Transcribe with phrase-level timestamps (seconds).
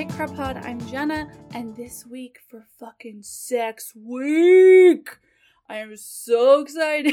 [0.00, 0.56] Date Card Pod.
[0.56, 5.10] I'm Jenna, and this week for fucking sex week,
[5.68, 7.12] I am so excited.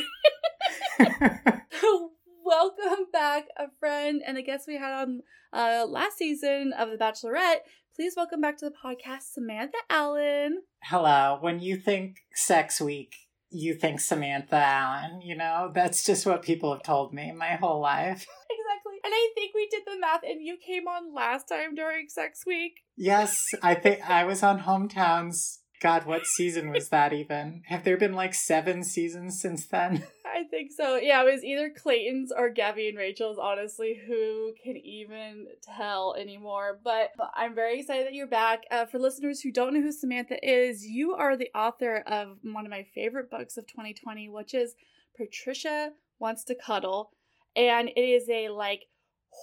[2.45, 6.97] Welcome back, a friend and a guest we had on uh, last season of The
[6.97, 7.57] Bachelorette.
[7.93, 10.61] Please welcome back to the podcast, Samantha Allen.
[10.83, 11.39] Hello.
[11.41, 13.15] When you think sex week,
[13.49, 15.19] you think Samantha Allen.
[15.19, 18.25] You know, that's just what people have told me my whole life.
[19.07, 22.43] And I think we did the math, and you came on last time during Sex
[22.45, 22.81] Week.
[22.97, 25.59] Yes, I think I was on Hometowns.
[25.81, 27.61] God, what season was that even?
[27.67, 30.05] Have there been like seven seasons since then?
[30.25, 30.97] I think so.
[30.97, 33.97] Yeah, it was either Clayton's or Gabby and Rachel's, honestly.
[34.05, 36.77] Who can even tell anymore?
[36.83, 38.63] But I'm very excited that you're back.
[38.69, 42.65] Uh, for listeners who don't know who Samantha is, you are the author of one
[42.65, 44.75] of my favorite books of 2020, which is
[45.15, 47.11] Patricia Wants to Cuddle.
[47.55, 48.87] And it is a like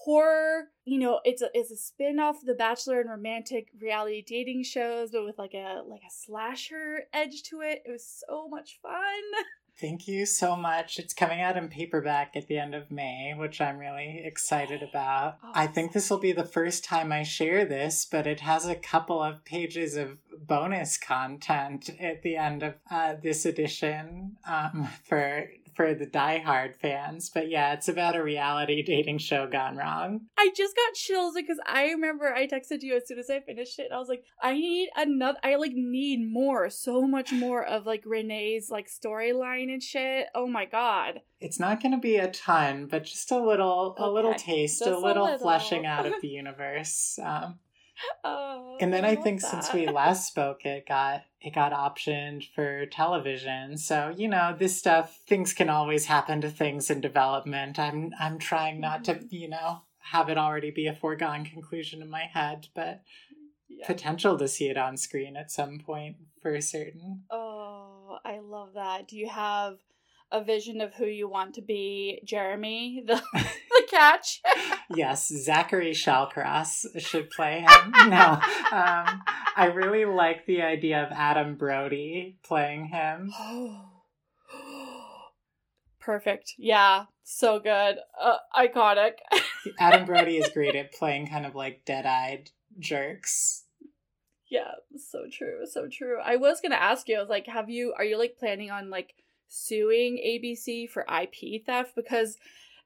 [0.03, 4.63] horror you know it's a it's a spin-off of the bachelor and romantic reality dating
[4.63, 8.79] shows but with like a like a slasher edge to it it was so much
[8.83, 8.93] fun
[9.81, 11.01] Thank you so much.
[11.01, 15.39] It's coming out in paperback at the end of May, which I'm really excited about.
[15.43, 18.67] Oh, I think this will be the first time I share this, but it has
[18.67, 24.89] a couple of pages of bonus content at the end of uh, this edition um,
[25.05, 27.31] for for the diehard fans.
[27.33, 30.23] But yeah, it's about a reality dating show gone wrong.
[30.39, 33.79] I just got chills because I remember I texted you as soon as I finished
[33.79, 33.87] it.
[33.87, 35.39] And I was like, I need another.
[35.43, 40.27] I like need more, so much more of like Renee's like storyline and shit.
[40.35, 41.21] Oh my god.
[41.41, 44.97] It's not going to be a ton, but just a little, a little taste, a
[44.97, 45.39] a little, little.
[45.39, 47.19] fleshing out of the universe.
[47.23, 47.59] Um,
[48.25, 52.45] Oh, and then I love think since we last spoke, it got it got optioned
[52.55, 53.77] for television.
[53.79, 57.79] So you know, this stuff things can always happen to things in development.
[57.79, 59.27] I'm I'm trying not to mm-hmm.
[59.31, 63.03] you know have it already be a foregone conclusion in my head, but
[63.69, 63.87] Yeah.
[63.87, 67.25] potential to see it on screen at some point for certain.
[67.31, 69.09] Oh, I love that.
[69.09, 69.79] Do you have
[70.31, 73.23] a vision of who you want to be, Jeremy, the
[73.95, 74.41] catch?
[74.95, 77.93] yes, Zachary Shallcross should play him.
[78.09, 78.41] no,
[78.73, 79.23] um,
[79.57, 83.33] I really like the idea of Adam Brody playing him.
[86.01, 86.55] Perfect.
[86.59, 87.97] Yeah, so good.
[88.21, 89.13] Uh, iconic.
[89.79, 93.65] Adam Brody is great at playing kind of like dead-eyed jerks.
[94.51, 96.19] yeah, so true, so true.
[96.23, 97.17] I was gonna ask you.
[97.17, 97.95] I was like, have you?
[97.97, 99.15] Are you like planning on like
[99.49, 102.37] suing ABC for IP theft because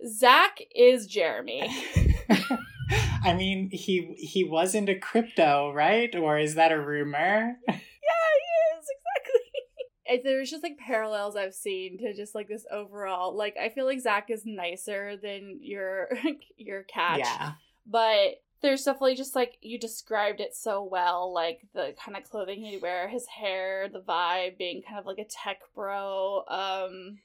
[0.07, 1.69] Zach is Jeremy.
[3.25, 6.15] I mean, he he was into crypto, right?
[6.15, 7.57] Or is that a rumor?
[7.69, 10.23] Yeah, he is exactly.
[10.25, 13.37] There's just like parallels I've seen to just like this overall.
[13.37, 16.09] Like I feel like Zach is nicer than your
[16.57, 17.53] your catch, Yeah.
[17.87, 22.65] but there's definitely just like you described it so well, like the kind of clothing
[22.65, 27.19] he'd wear, his hair, the vibe, being kind of like a tech bro, um,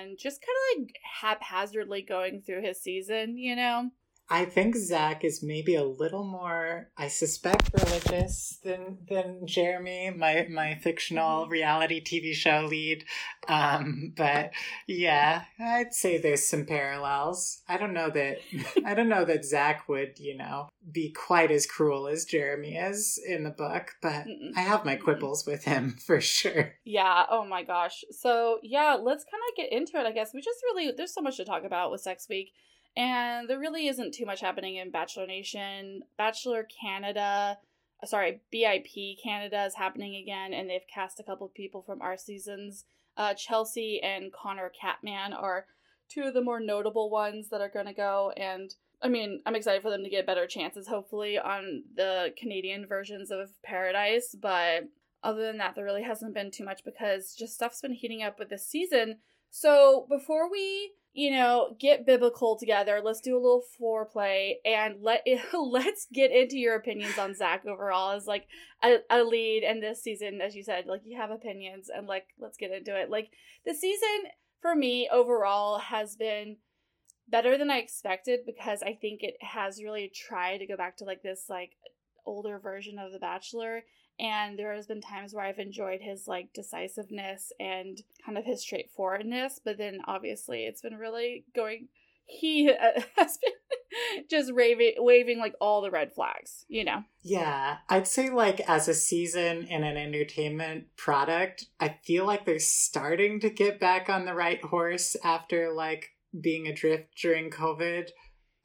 [0.00, 3.90] and just kind of like haphazardly going through his season, you know.
[4.32, 10.46] I think Zach is maybe a little more, I suspect, religious than than Jeremy, my
[10.48, 13.04] my fictional reality TV show lead.
[13.48, 14.52] Um, but
[14.86, 17.62] yeah, I'd say there's some parallels.
[17.68, 18.38] I don't know that
[18.86, 23.20] I don't know that Zach would, you know, be quite as cruel as Jeremy is
[23.26, 24.52] in the book, but Mm-mm.
[24.56, 26.74] I have my quibbles with him for sure.
[26.84, 28.04] Yeah, oh my gosh.
[28.10, 30.32] So, yeah, let's kind of get into it, I guess.
[30.32, 32.52] We just really, there's so much to talk about with Sex Week.
[32.96, 36.02] And there really isn't too much happening in Bachelor Nation.
[36.18, 37.58] Bachelor Canada,
[38.02, 42.02] uh, sorry, BIP Canada is happening again, and they've cast a couple of people from
[42.02, 42.84] our seasons.
[43.16, 45.66] Uh, Chelsea and Connor Catman are
[46.08, 48.32] two of the more notable ones that are going to go.
[48.36, 52.86] And I mean, I'm excited for them to get better chances, hopefully, on the Canadian
[52.86, 54.36] versions of Paradise.
[54.38, 54.88] But
[55.22, 58.38] other than that, there really hasn't been too much because just stuff's been heating up
[58.38, 59.18] with this season.
[59.50, 65.22] So before we, you know, get biblical together, let's do a little foreplay and let
[65.26, 68.46] it, let's get into your opinions on Zach overall as like
[68.82, 70.40] a, a lead in this season.
[70.40, 73.10] As you said, like you have opinions and like let's get into it.
[73.10, 73.30] Like
[73.66, 74.30] the season
[74.62, 76.56] for me overall has been
[77.28, 81.04] better than I expected because I think it has really tried to go back to
[81.04, 81.72] like this like
[82.26, 83.82] older version of The Bachelor
[84.20, 88.60] and there has been times where I've enjoyed his like decisiveness and kind of his
[88.60, 91.88] straightforwardness, but then obviously it's been really going.
[92.26, 92.66] He
[93.16, 97.02] has been just raving, waving like all the red flags, you know.
[97.22, 102.58] Yeah, I'd say like as a season in an entertainment product, I feel like they're
[102.58, 108.10] starting to get back on the right horse after like being adrift during COVID.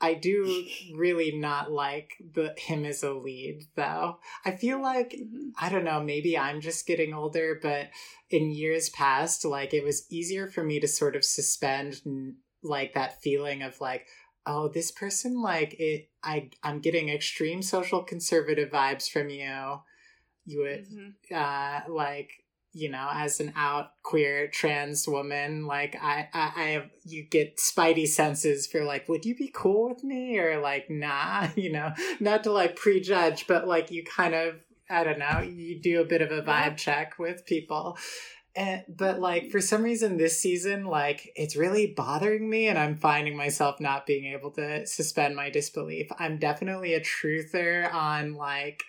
[0.01, 4.19] I do really not like the him as a lead though.
[4.43, 5.51] I feel like Mhm.
[5.57, 7.89] I don't know, maybe I'm just getting older, but
[8.29, 12.01] in years past, like it was easier for me to sort of suspend
[12.61, 14.07] like that feeling of like,
[14.45, 19.79] oh, this person like it I I'm getting extreme social conservative vibes from you.
[20.45, 21.15] You would Mhm.
[21.33, 22.44] uh like
[22.75, 27.57] you know as an out queer trans woman like I, I i have you get
[27.57, 30.37] spidey senses for like would you be cool with me?
[30.37, 34.55] Or like nah you know not to like prejudge but like you kind of
[34.89, 37.97] i don't know you do a bit of a vibe check with people.
[38.57, 42.95] And but like for some reason this season like it's really bothering me and i'm
[42.95, 46.07] finding myself not being able to suspend my disbelief.
[46.19, 48.83] I'm definitely a truther on like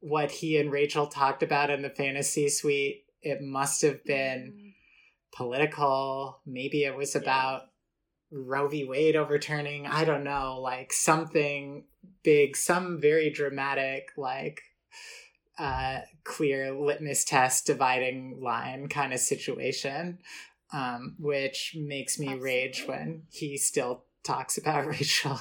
[0.00, 4.74] what he and rachel talked about in the fantasy suite it must have been Mhm.
[5.32, 7.20] political maybe it was Yeah.
[7.22, 7.62] about
[8.30, 11.84] roe v wade overturning i don't know like something
[12.22, 14.60] big some very dramatic like
[15.58, 20.18] uh clear litmus test dividing line kind of situation
[20.72, 25.38] um which makes me rage when he still talks about rachel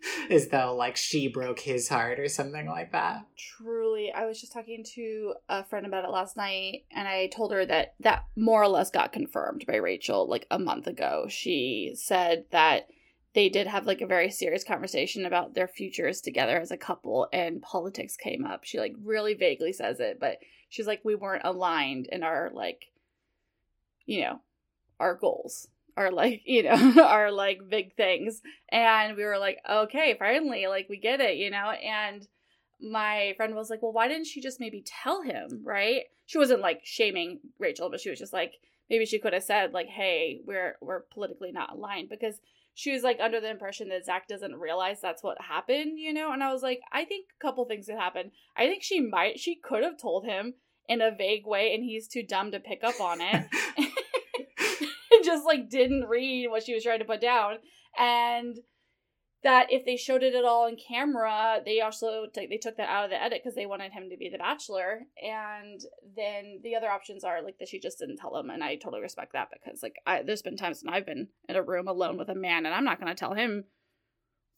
[0.30, 4.52] as though like she broke his heart or something like that Truly, I was just
[4.52, 8.62] talking to a friend about it last night, and I told her that that more
[8.62, 11.26] or less got confirmed by Rachel like a month ago.
[11.28, 12.88] She said that
[13.34, 17.28] they did have like a very serious conversation about their futures together as a couple,
[17.32, 18.64] and politics came up.
[18.64, 22.86] She like really vaguely says it, but she's like, we weren't aligned in our like,
[24.06, 24.40] you know,
[25.00, 25.68] our goals.
[25.98, 28.40] Our like, you know, are like big things.
[28.70, 31.70] And we were like, okay, finally, like we get it, you know?
[31.70, 32.26] And
[32.80, 36.02] my friend was like, well, why didn't she just maybe tell him, right?
[36.26, 38.52] She wasn't like shaming Rachel, but she was just like,
[38.88, 42.36] maybe she could have said, like, hey, we're we're politically not aligned because
[42.74, 46.32] she was like under the impression that Zach doesn't realize that's what happened, you know?
[46.32, 48.30] And I was like, I think a couple things had happened.
[48.56, 50.54] I think she might she could have told him
[50.88, 53.46] in a vague way and he's too dumb to pick up on it.
[55.30, 57.56] just like didn't read what she was trying to put down.
[57.98, 58.58] And
[59.44, 62.88] that if they showed it at all in camera they also t- they took that
[62.88, 65.02] out of the edit because they wanted him to be the bachelor.
[65.22, 65.80] And
[66.16, 69.00] then the other options are like that she just didn't tell him and i totally
[69.00, 72.18] respect that because like I, there's been times when i've been in a room alone
[72.18, 73.64] with a man and i'm not going to tell him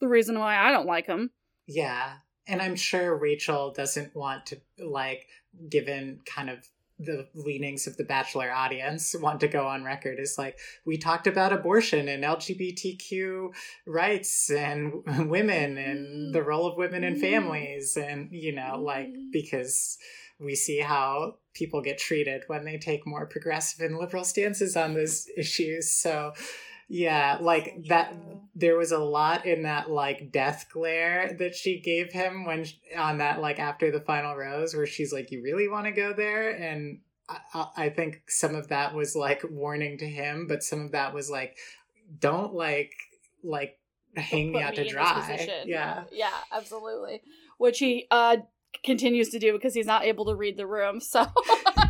[0.00, 1.30] the reason why i don't like him.
[1.66, 2.14] Yeah.
[2.46, 5.28] And I'm sure Rachel doesn't want to, like,
[5.68, 6.68] given kind of
[7.02, 11.26] the leanings of the Bachelor audience, want to go on record is like, we talked
[11.26, 13.48] about abortion and LGBTQ
[13.86, 16.32] rights and women and mm.
[16.32, 17.20] the role of women in mm.
[17.20, 17.96] families.
[17.96, 19.32] And, you know, like, mm.
[19.32, 19.98] because
[20.38, 24.94] we see how people get treated when they take more progressive and liberal stances on
[24.94, 25.90] those issues.
[25.92, 26.32] So,
[26.90, 28.14] yeah, like So that
[28.56, 32.74] there was a lot in that like death glare that she gave him when sh
[32.98, 36.12] on that like after the final rose where she's like you really want to go
[36.12, 36.50] there?
[36.50, 36.98] And
[37.28, 40.90] I, I I think some of that was like warning to him but some of
[40.92, 41.56] that was like
[42.18, 42.92] don't like
[43.44, 43.78] like
[44.16, 45.62] hang me out to dry.
[45.64, 46.02] yeah.
[46.10, 47.22] Yeah absolutely.
[47.58, 48.38] Which he uh
[48.84, 51.26] continues to do because he's not able to read the room so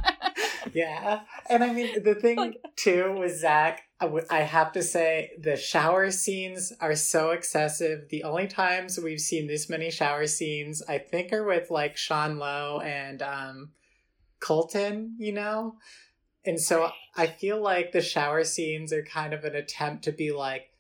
[0.73, 4.83] yeah and i mean the thing Like- too was zach I w- I have to
[4.83, 8.09] say the shower scenes are so excessive.
[8.09, 12.39] The only times we've seen this many shower scenes i think are with like sean
[12.39, 13.71] lowe and um
[14.41, 15.77] colton you know?
[16.45, 20.33] And so i feel like the shower scenes are kind of an attempt to be
[20.33, 20.71] like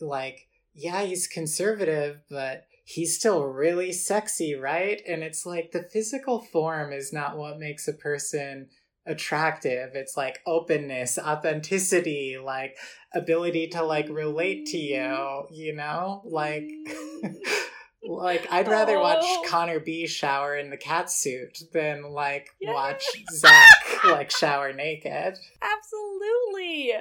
[0.00, 5.00] like yeah he's conservative but he's still really sexy right?
[5.08, 8.68] And it's like the physical form is not what makes a person
[9.10, 12.76] attractive it's like openness authenticity like
[13.14, 15.54] ability to like relate to you mm-hmm.
[15.54, 17.26] you know like mm-hmm.
[18.08, 19.44] like i'd rather watch Oh.
[19.46, 22.72] connor b shower in the cat suit than like Yeah.
[22.72, 26.94] watch zach like shower naked Absolutely.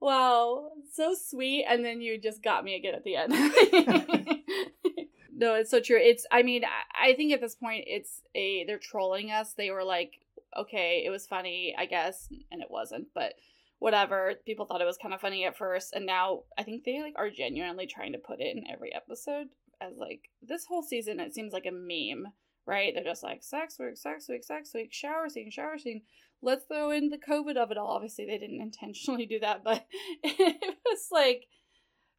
[0.00, 1.64] Wow, so sweet.
[1.68, 3.32] And then you just got me again at the end.
[5.34, 5.98] no, it's so true.
[5.98, 6.62] It's, I mean,
[7.00, 9.54] I think at this point, it's a, they're trolling us.
[9.54, 10.12] They were like,
[10.56, 13.34] okay, it was funny, I guess, and it wasn't, but
[13.78, 14.34] whatever.
[14.46, 15.92] People thought it was kind of funny at first.
[15.94, 19.48] And now I think they like are genuinely trying to put it in every episode
[19.80, 22.32] as like this whole season, it seems like a meme.
[22.66, 22.94] Right?
[22.94, 26.00] They're just like sex week, sex week, sex week, shower scene, shower scene
[26.44, 27.88] let's throw in the COVID of it all.
[27.88, 29.84] Obviously, they didn't intentionally do that, but
[30.22, 31.46] it was like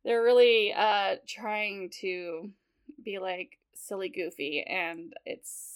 [0.03, 2.49] they're really uh trying to
[3.03, 5.74] be like silly goofy, and it's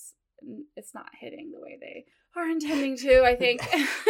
[0.75, 2.05] it's not hitting the way they
[2.36, 3.24] are intending to.
[3.24, 3.62] I think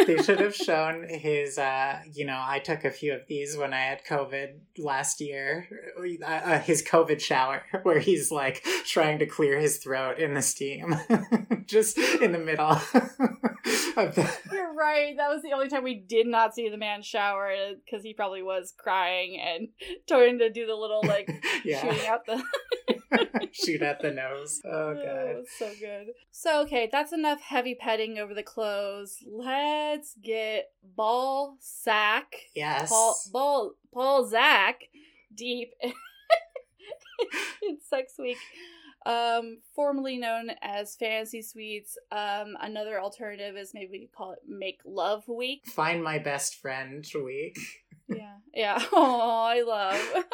[0.06, 1.58] they should have shown his.
[1.58, 5.68] uh You know, I took a few of these when I had COVID last year.
[5.98, 10.42] Uh, uh his COVID shower, where he's like trying to clear his throat in the
[10.42, 10.96] steam,
[11.66, 12.80] just in the middle.
[13.96, 14.38] of the...
[14.52, 15.16] You're right.
[15.16, 17.52] That was the only time we did not see the man shower
[17.84, 19.68] because he probably was crying and
[20.08, 21.28] trying to do the little like
[21.64, 21.80] yeah.
[21.80, 22.42] shooting out the.
[23.52, 24.60] Shoot at the nose.
[24.64, 25.04] Oh, oh god.
[25.04, 26.08] Oh, so good.
[26.30, 29.18] So okay, that's enough heavy petting over the clothes.
[29.26, 32.34] Let's get ball sack.
[32.54, 32.88] Yes.
[32.88, 34.82] Paul ball Paul Zach
[35.34, 35.72] deep
[37.62, 38.38] in sex week.
[39.06, 41.96] Um, formerly known as Fantasy Suites.
[42.12, 45.62] Um, another alternative is maybe we call it Make Love Week.
[45.66, 47.58] Find my best friend week.
[48.08, 48.34] yeah.
[48.54, 48.82] Yeah.
[48.92, 50.24] Oh, I love.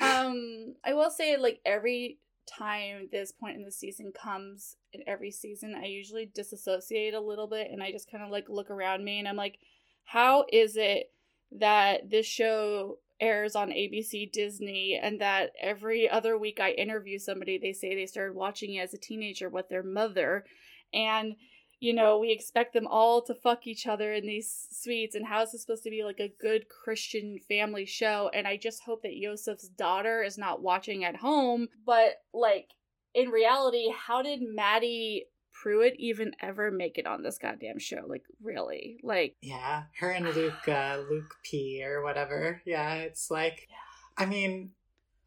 [0.00, 5.30] um, I will say, like every time this point in the season comes in every
[5.30, 9.04] season, I usually disassociate a little bit and I just kind of like look around
[9.04, 9.58] me and I'm like,
[10.04, 11.12] how is it
[11.52, 17.58] that this show airs on ABC Disney and that every other week I interview somebody,
[17.58, 20.44] they say they started watching it as a teenager with their mother
[20.92, 21.36] and
[21.80, 25.42] you know, we expect them all to fuck each other in these suites, and how
[25.42, 28.30] is this supposed to be like a good Christian family show?
[28.34, 31.68] And I just hope that Yosef's daughter is not watching at home.
[31.86, 32.68] But, like,
[33.14, 35.24] in reality, how did Maddie
[35.62, 38.04] Prewett even ever make it on this goddamn show?
[38.06, 38.98] Like, really?
[39.02, 42.62] Like, yeah, her and Luke, uh, Luke P or whatever.
[42.64, 44.24] Yeah, it's like, yeah.
[44.24, 44.72] I mean,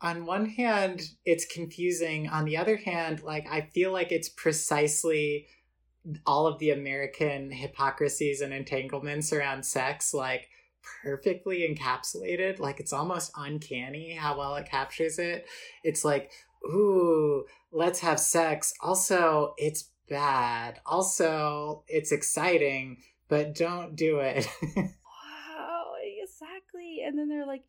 [0.01, 2.29] on one hand, it's confusing.
[2.29, 5.47] On the other hand, like, I feel like it's precisely
[6.25, 10.49] all of the American hypocrisies and entanglements around sex, like
[11.03, 12.59] perfectly encapsulated.
[12.59, 15.45] Like it's almost uncanny how well it captures it.
[15.83, 16.31] It's like,
[16.65, 18.73] ooh, let's have sex.
[18.81, 20.79] Also, it's bad.
[20.85, 24.47] Also, it's exciting, but don't do it.
[24.75, 27.03] wow, exactly.
[27.05, 27.63] And then they're like,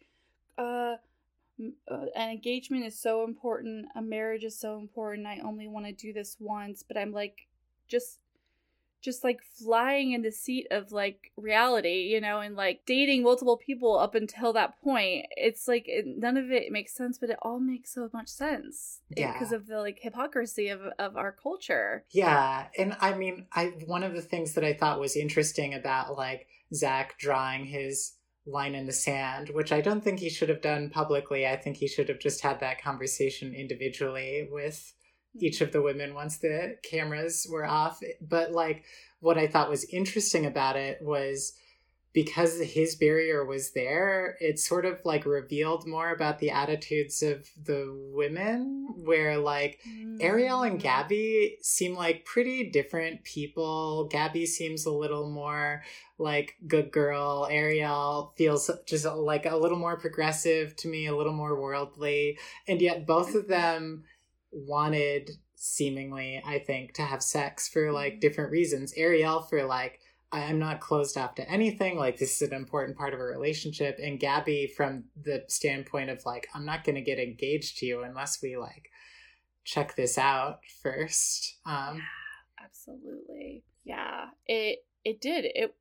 [0.59, 0.97] uh,
[1.89, 3.87] uh, an engagement is so important.
[3.95, 5.27] A marriage is so important.
[5.27, 7.47] I only want to do this once, but I'm like,
[7.89, 8.19] just
[9.05, 13.59] just like flying in the seat of like reality, you know, and like dating multiple
[13.59, 15.27] people up until that point.
[15.37, 19.01] It's like it, none of it makes sense, but it all makes so much sense.
[19.17, 19.33] Eh, yeah.
[19.35, 22.05] Because of the like hypocrisy of, of our culture.
[22.11, 22.67] Yeah.
[22.79, 26.47] And I mean, I, one of the things that I thought was interesting about like
[26.73, 28.15] Zach drawing his
[28.47, 31.47] line in the sand, which I don't think he should have done publicly.
[31.47, 34.95] I think he should have just had that conversation individually with
[35.41, 38.01] each of the women once the cameras were off.
[38.21, 38.85] But like
[39.21, 41.55] what I thought was interesting about it was
[42.15, 47.51] because his barrier was there, it sort of like revealed more about the attitudes of
[47.61, 50.17] the women, where like mm.
[50.21, 50.83] Ariel and mm.
[50.83, 54.07] Gabby seem like pretty different people.
[54.13, 55.83] Gabby seems a little more
[56.17, 57.49] like good girl.
[57.51, 62.39] Ariel feels just like a little more progressive to me, a little more worldly.
[62.69, 64.05] And yet both of them
[64.55, 68.21] wanted seemingly i think to have sex for like mm-hmm.
[68.21, 68.93] different reasons.
[68.97, 70.01] Ariel for like
[70.33, 71.97] i'm not closed off to anything.
[71.97, 73.99] Like this is an important part of a relationship.
[74.03, 78.03] And gabby from the standpoint of like i'm not going to get engaged to you
[78.03, 78.91] unless we like
[79.65, 81.59] check this out first.
[81.65, 83.65] Um yeah, absolutely.
[83.85, 85.47] Yeah it it did.
[85.47, 85.75] It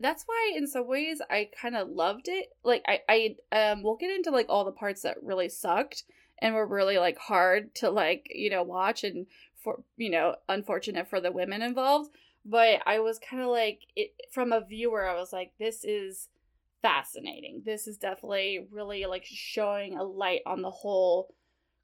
[0.00, 2.48] that's why in some ways i kind of loved it.
[2.64, 6.04] Like i i um we'll get into like all the parts that really sucked
[6.42, 11.08] and were really like hard to like you know watch and for you know unfortunate
[11.08, 12.10] for the women involved.
[12.44, 16.28] But i was kind of like it from a viewer i was like this is
[16.82, 17.62] fascinating.
[17.64, 21.32] This is definitely really like showing a light on the whole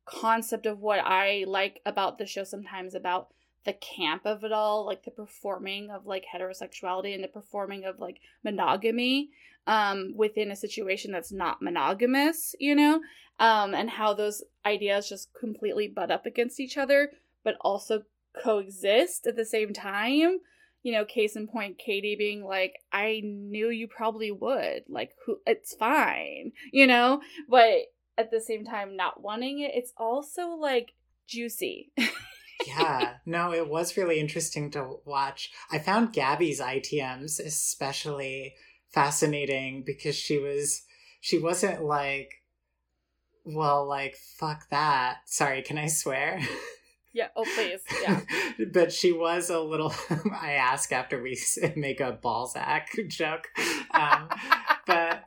[0.04, 3.28] concept of what i like about the show sometimes about
[3.64, 7.98] the camp of it all like the performing of like heterosexuality and the performing of
[8.00, 9.28] like monogamy
[9.68, 13.00] um within a situation that's not monogamous you know
[13.38, 17.12] um, and how those ideas just completely butt up against each other,
[17.44, 18.02] but also
[18.42, 20.38] coexist at the same time.
[20.82, 24.84] You know, case in point, Katie being like, "I knew you probably would.
[24.88, 25.40] Like, who?
[25.46, 29.72] It's fine." You know, but at the same time, not wanting it.
[29.74, 30.92] It's also like
[31.26, 31.92] juicy.
[32.66, 35.50] yeah, no, it was really interesting to watch.
[35.70, 38.54] I found Gabby's ITMs especially
[38.92, 40.82] fascinating because she was
[41.20, 42.30] she wasn't like
[43.54, 45.18] well, like, fuck that.
[45.26, 46.40] Sorry, can I swear?
[47.14, 47.80] Yeah, oh, please.
[48.02, 48.20] Yeah.
[48.72, 49.92] but she was a little,
[50.40, 51.36] I ask after we
[51.74, 53.48] make a Balzac joke.
[53.92, 54.28] Um,
[54.86, 55.24] but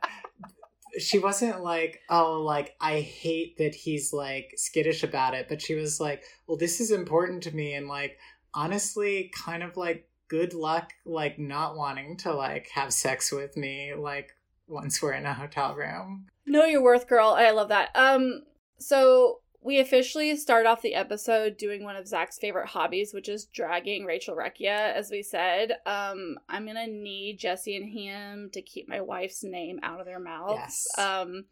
[0.98, 5.48] she wasn't like, oh, like, I hate that he's like skittish about it.
[5.50, 7.74] But she was like, well, this is important to me.
[7.74, 8.16] And like,
[8.54, 13.92] honestly kind of like good luck like not wanting to like have sex with me
[13.94, 14.30] like
[14.66, 16.26] once we're in a hotel room.
[16.46, 17.34] Know your worth, girl.
[17.36, 17.90] I love that.
[17.94, 18.44] Um,
[18.78, 23.44] so we officially start off the episode doing one of Zach's favorite hobbies, which is
[23.44, 24.94] dragging Rachel Recchia.
[24.94, 29.80] As we said, um, I'm gonna need Jesse and him to keep my wife's name
[29.82, 30.54] out of their mouths.
[30.56, 30.98] Yes.
[30.98, 31.44] Um,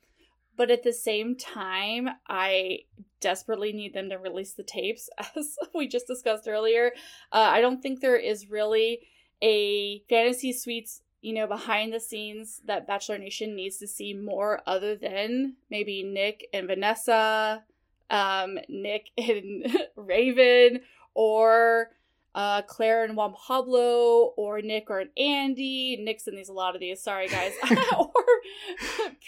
[0.61, 2.81] but at the same time, I
[3.23, 6.93] desperately need them to release the tapes, as we just discussed earlier.
[7.33, 9.01] Uh, I don't think there is really
[9.41, 14.61] a fantasy suites you know, behind the scenes that Bachelor Nation needs to see more
[14.67, 17.65] other than maybe Nick and Vanessa,
[18.11, 20.81] um, Nick and Raven,
[21.15, 21.89] or
[22.35, 26.03] uh, Claire and Juan Pablo, or Nick or an Andi.
[26.03, 27.03] Nick's in these a lot of these.
[27.03, 27.53] Sorry, guys.
[27.99, 28.07] or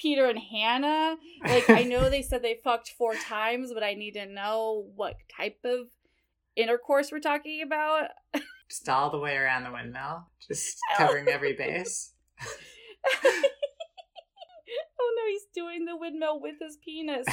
[0.00, 1.16] Peter and Hannah.
[1.44, 5.16] Like I know they said they fucked four times, but I need to know what
[5.37, 5.88] type of
[6.56, 8.09] intercourse we're talking about.
[8.68, 12.12] Just all the way around the windmill, just covering every base.
[13.25, 13.42] oh
[15.16, 17.26] no, he's doing the windmill with his penis.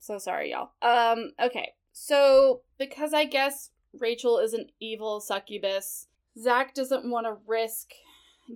[0.00, 0.70] so sorry, y'all.
[0.82, 1.72] Um, okay.
[1.98, 7.92] So because I guess Rachel is an evil succubus, Zach doesn't want to risk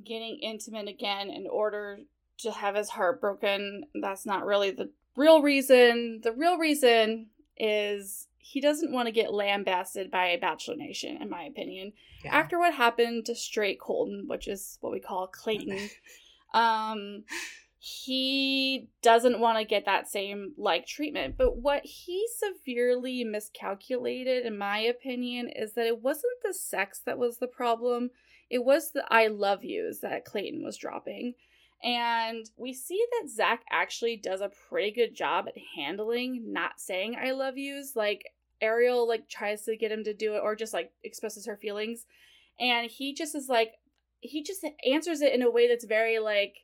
[0.04, 2.00] getting intimate again in order
[2.40, 3.84] to have his heart broken.
[3.94, 6.20] That's not really the real reason.
[6.22, 11.30] The real reason is he doesn't want to get lambasted by a Bachelor Nation, in
[11.30, 11.94] my opinion.
[12.22, 12.36] Yeah.
[12.36, 15.88] After what happened to Straight Colton, which is what we call Clayton,
[16.52, 17.24] um,
[17.82, 21.36] he doesn't want to get that same like treatment.
[21.38, 27.18] But what he severely miscalculated, in my opinion, is that it wasn't the sex that
[27.18, 28.10] was the problem.
[28.50, 31.32] It was the I love yous that Clayton was dropping.
[31.82, 37.16] And we see that Zach actually does a pretty good job at handling not saying
[37.18, 37.96] I love yous.
[37.96, 38.26] Like
[38.60, 42.04] Ariel like tries to get him to do it or just like expresses her feelings.
[42.60, 43.72] And he just is like
[44.20, 46.56] he just answers it in a way that's very like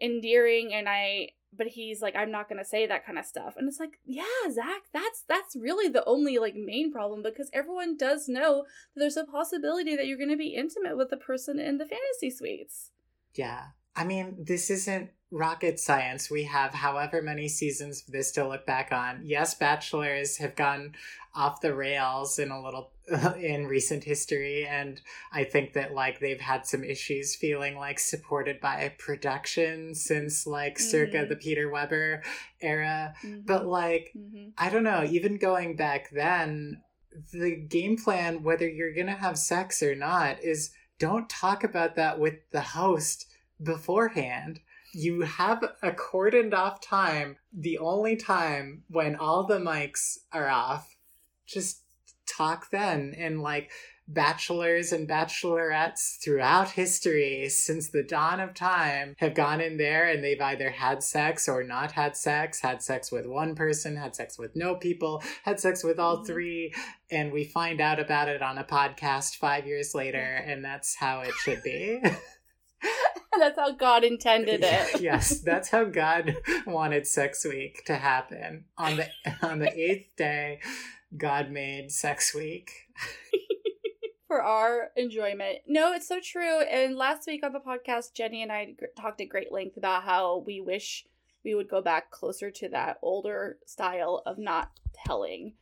[0.00, 3.54] endearing and I but he's like I'm not going to say that kind of stuff.
[3.56, 7.96] And it's like, yeah, Zach, that's that's really the only like main problem because everyone
[7.96, 11.58] does know that there's a possibility that you're going to be intimate with the person
[11.58, 12.90] in the fantasy suites.
[13.34, 13.68] Yeah.
[13.96, 16.30] I mean, this isn't rocket science.
[16.30, 19.22] We have however many seasons of this to look back on.
[19.24, 20.94] Yes, bachelors have gone
[21.34, 22.92] off the rails in a little
[23.38, 25.00] in recent history and
[25.32, 30.76] I think that like they've had some issues feeling like supported by production since like
[30.76, 30.90] mm-hmm.
[30.90, 32.22] circa the Peter Weber
[32.60, 33.14] era.
[33.22, 33.40] Mm-hmm.
[33.44, 34.48] But like mm-hmm.
[34.56, 36.82] I don't know, even going back then
[37.32, 41.96] the game plan whether you're going to have sex or not is don't talk about
[41.96, 43.26] that with the host
[43.62, 44.60] beforehand.
[44.92, 50.96] You have a cordoned off time, the only time when all the mics are off.
[51.46, 51.82] Just
[52.26, 53.14] talk then.
[53.16, 53.70] And like
[54.08, 60.22] bachelors and bachelorettes throughout history since the dawn of time have gone in there and
[60.22, 64.38] they've either had sex or not had sex, had sex with one person, had sex
[64.38, 66.26] with no people, had sex with all mm-hmm.
[66.26, 66.74] three,
[67.10, 71.20] and we find out about it on a podcast five years later, and that's how
[71.20, 72.00] it should be.
[73.38, 75.00] that's how God intended it.
[75.00, 78.64] yes, that's how God wanted Sex Week to happen.
[78.78, 79.08] On the
[79.42, 80.60] on the eighth day,
[81.16, 82.70] God made Sex Week.
[84.26, 85.58] For our enjoyment.
[85.68, 86.60] No, it's so true.
[86.62, 90.42] And last week on the podcast, Jenny and I talked at great length about how
[90.44, 91.06] we wish
[91.44, 94.72] we would go back closer to that older style of not
[95.06, 95.54] telling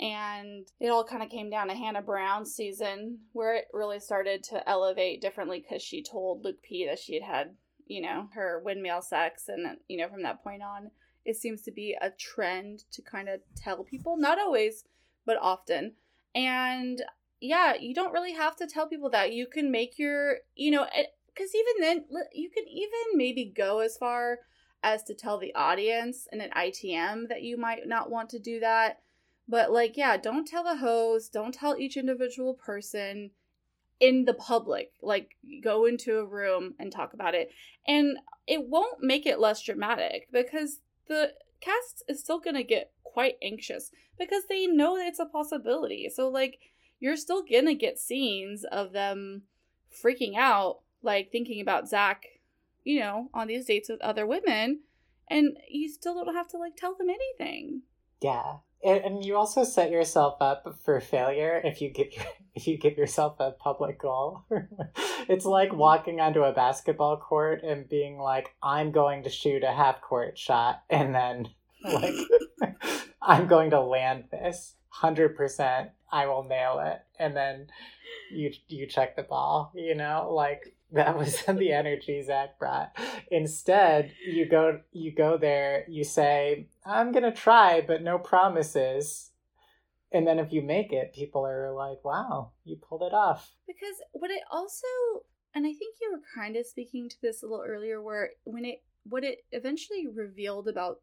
[0.00, 4.44] and it all kind of came down to Hannah Brown's season where it really started
[4.44, 7.54] to elevate differently because she told Luke P that she had had,
[7.86, 9.48] you know, her windmill sex.
[9.48, 10.92] And, you know, from that point on,
[11.24, 14.84] it seems to be a trend to kind of tell people, not always,
[15.26, 15.94] but often.
[16.32, 17.02] And
[17.40, 19.32] yeah, you don't really have to tell people that.
[19.32, 20.86] You can make your, you know,
[21.34, 24.38] because even then, you can even maybe go as far
[24.84, 28.60] as to tell the audience in an ITM that you might not want to do
[28.60, 29.00] that
[29.48, 33.30] but like, yeah, don't tell the host, don't tell each individual person
[33.98, 34.92] in the public.
[35.02, 37.50] Like, go into a room and talk about it.
[37.86, 42.92] And it won't make it less dramatic because the cast is still going to get
[43.02, 46.10] quite anxious because they know that it's a possibility.
[46.14, 46.58] So, like,
[47.00, 49.42] you're still going to get scenes of them
[50.04, 52.24] freaking out, like thinking about Zach,
[52.84, 54.80] you know, on these dates with other women.
[55.30, 57.82] And you still don't have to, like, tell them anything.
[58.20, 62.08] Yeah and you also set yourself up for failure if you give
[62.54, 64.44] if you give yourself a public goal.
[65.28, 65.78] it's like mm-hmm.
[65.78, 70.38] walking onto a basketball court and being like, "I'm going to shoot a half court
[70.38, 71.48] shot," and then
[71.84, 72.14] like,
[73.22, 77.00] "I'm going to land this hundred percent," I will nail it.
[77.18, 77.68] And then
[78.32, 82.96] you you check the ball, you know, like that was the energy Zach brought.
[83.30, 89.30] Instead, you go you go there, you say, I'm gonna try, but no promises.
[90.10, 93.52] And then if you make it, people are like, Wow, you pulled it off.
[93.66, 94.86] Because what it also
[95.54, 98.64] and I think you were kind of speaking to this a little earlier where when
[98.64, 101.00] it what it eventually revealed about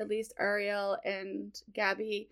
[0.00, 2.30] at least Ariel and Gabby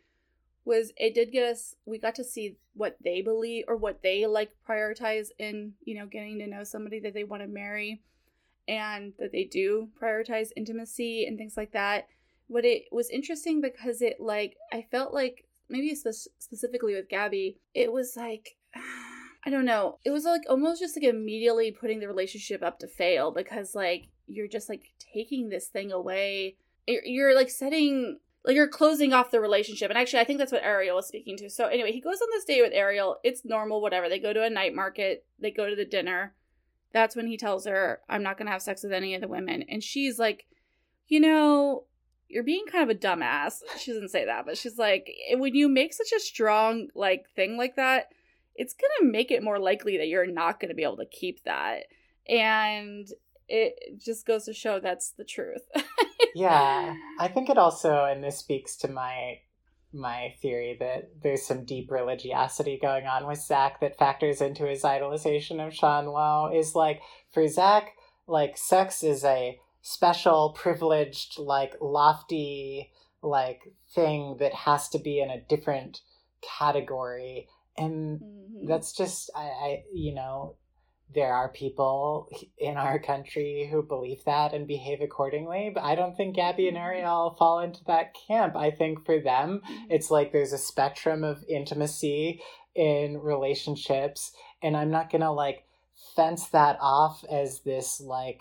[0.65, 4.27] was it did get us we got to see what they believe or what they
[4.27, 8.03] like prioritize in you know getting to know somebody that they want to marry
[8.69, 12.09] and that they do prioritize intimacy and things like that
[12.49, 17.59] what it was interesting because it like i felt like maybe spe- specifically with gabby
[17.75, 18.57] it was like
[19.45, 22.87] i don't know it was like almost just like immediately putting the relationship up to
[22.87, 26.57] fail because like you're just like taking this thing away
[26.87, 29.91] you're, you're like setting like you're closing off the relationship.
[29.91, 31.51] And actually, I think that's what Ariel was speaking to.
[31.51, 33.17] So anyway, he goes on this date with Ariel.
[33.25, 34.09] It's normal, whatever.
[34.09, 35.27] They go to a night market.
[35.41, 36.35] They go to the dinner.
[36.93, 39.63] That's when he tells her, "I'm not gonna have sex with any of the women."
[39.63, 40.47] And she's like,
[41.09, 41.85] "You know,
[42.29, 45.69] you're being kind of a dumbass." She doesn't say that, but she's like, "When you
[45.69, 48.09] make such a strong like thing like that,
[48.55, 51.85] it's gonna make it more likely that you're not gonna be able to keep that."
[52.29, 53.09] And
[53.49, 55.63] it just goes to show that's the truth.
[56.35, 59.41] yeah, I think it also, and this speaks to my
[59.93, 64.83] my theory that there's some deep religiosity going on with Zach that factors into his
[64.83, 66.51] idolization of Sean Lowe.
[66.53, 67.01] Is like
[67.33, 67.93] for Zach,
[68.27, 72.91] like sex is a special, privileged, like lofty,
[73.23, 76.01] like thing that has to be in a different
[76.59, 77.47] category,
[77.79, 78.67] and mm-hmm.
[78.67, 80.57] that's just I, I you know
[81.15, 85.71] there are people in our country who believe that and behave accordingly.
[85.73, 86.85] But I don't think Gabby and mm-hmm.
[86.85, 88.57] Ariel fall into that camp.
[88.57, 89.85] I think for them, mm-hmm.
[89.89, 92.43] it's like there's a spectrum of intimacy
[92.75, 94.33] in relationships.
[94.61, 95.65] And I'm not going to like
[96.17, 98.41] fence that off as this like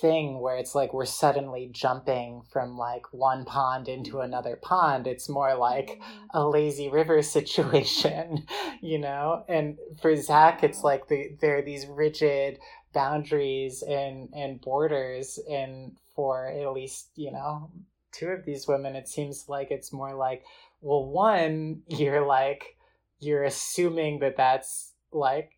[0.00, 5.06] thing where it's like we're suddenly jumping from like one pond into another pond.
[5.06, 6.26] It's more like mm-hmm.
[6.34, 8.46] a lazy river situation,
[8.80, 9.44] you know?
[9.48, 12.58] And for Zach, it's like the, there are these rigid
[12.92, 15.38] boundaries and, and borders.
[15.50, 17.70] And for at least, you know,
[18.12, 20.42] two of these women, it seems like it's more like,
[20.80, 22.76] well, one, you're like,
[23.18, 25.52] you're assuming that that's like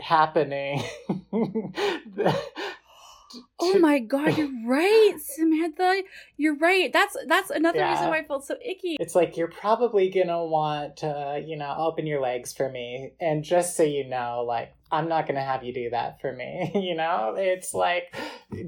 [0.00, 0.82] happening.
[3.58, 6.02] Oh my god, you're right, Samantha.
[6.36, 6.92] You're right.
[6.92, 7.92] That's that's another yeah.
[7.92, 8.96] reason why I felt so icky.
[9.00, 13.44] It's like you're probably gonna want to, you know, open your legs for me, and
[13.44, 16.70] just so you know, like I'm not gonna have you do that for me.
[16.74, 18.14] you know, it's like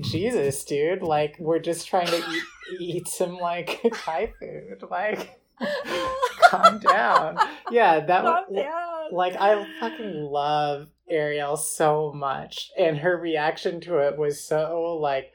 [0.01, 1.03] Jesus, dude.
[1.03, 2.43] Like we're just trying to eat,
[2.81, 4.83] eat some like Thai food.
[4.91, 5.41] Like,
[6.43, 7.39] calm down.
[7.71, 9.13] Yeah, that calm was down.
[9.13, 15.33] like I fucking love Ariel so much, and her reaction to it was so like,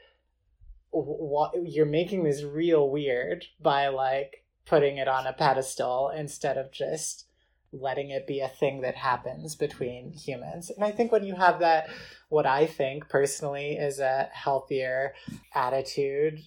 [0.90, 6.70] what you're making this real weird by like putting it on a pedestal instead of
[6.70, 7.26] just
[7.72, 10.70] letting it be a thing that happens between humans.
[10.70, 11.88] And I think when you have that,
[12.28, 15.14] what I think personally is a healthier
[15.54, 16.40] attitude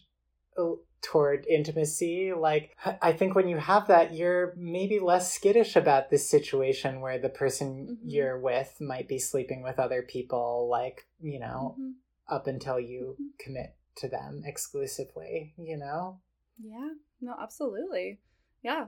[1.05, 2.33] toward intimacy.
[2.33, 7.19] Like, I think when you have that, you're maybe less skittish about this situation where
[7.19, 8.09] the person mm-hmm.
[8.09, 11.91] you're with might be sleeping with other people, like, you know, mm-hmm.
[12.27, 13.25] up until you mm-hmm.
[13.39, 16.19] commit to them exclusively, you know?
[16.63, 16.89] Yeah,
[17.21, 18.19] no, absolutely.
[18.63, 18.85] Yeah.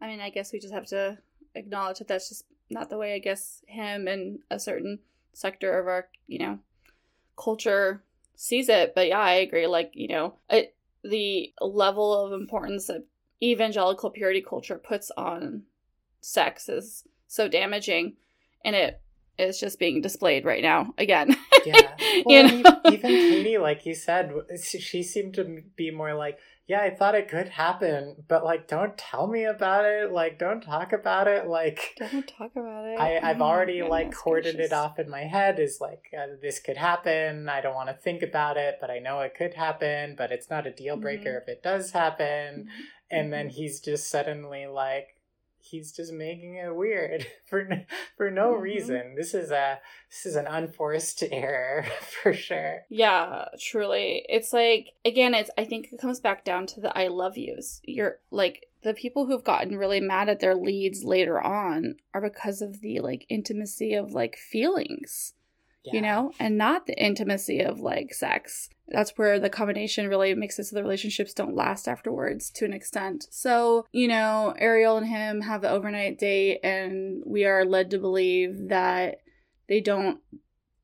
[0.00, 1.18] I mean, I guess we just have to
[1.54, 4.98] acknowledge that that's just not the way, I guess, him and a certain
[5.34, 6.58] sector of our, you know,
[7.36, 8.02] culture
[8.34, 8.92] sees it.
[8.94, 9.68] But yeah, I agree.
[9.68, 13.04] Like, you know, it, the level of importance that
[13.42, 15.62] evangelical purity culture puts on
[16.20, 18.14] sex is so damaging
[18.64, 19.00] and it
[19.40, 21.80] is just being displayed right now again yeah
[22.24, 22.80] well, you know?
[22.86, 27.28] even katie like you said she seemed to be more like yeah i thought it
[27.28, 31.96] could happen but like don't tell me about it like don't talk about it like
[31.98, 34.72] don't talk about it I, i've oh, already like corded gracious.
[34.72, 37.94] it off in my head is like uh, this could happen i don't want to
[37.94, 41.30] think about it but i know it could happen but it's not a deal breaker
[41.30, 41.50] mm-hmm.
[41.50, 42.82] if it does happen mm-hmm.
[43.10, 43.56] and then mm-hmm.
[43.56, 45.16] he's just suddenly like
[45.60, 47.68] he's just making it weird for
[48.16, 48.62] for no mm-hmm.
[48.62, 49.14] reason.
[49.16, 49.78] This is a
[50.10, 51.84] this is an unforced error
[52.22, 52.82] for sure.
[52.88, 54.24] Yeah, truly.
[54.28, 57.80] It's like again, it's I think it comes back down to the I love yous.
[57.84, 62.62] You're like the people who've gotten really mad at their leads later on are because
[62.62, 65.34] of the like intimacy of like feelings.
[65.84, 65.94] Yeah.
[65.94, 68.68] You know, and not the intimacy of like sex.
[68.90, 72.72] That's where the combination really makes it so the relationships don't last afterwards to an
[72.72, 73.26] extent.
[73.30, 77.98] So, you know, Ariel and him have the overnight date, and we are led to
[77.98, 79.20] believe that
[79.68, 80.20] they don't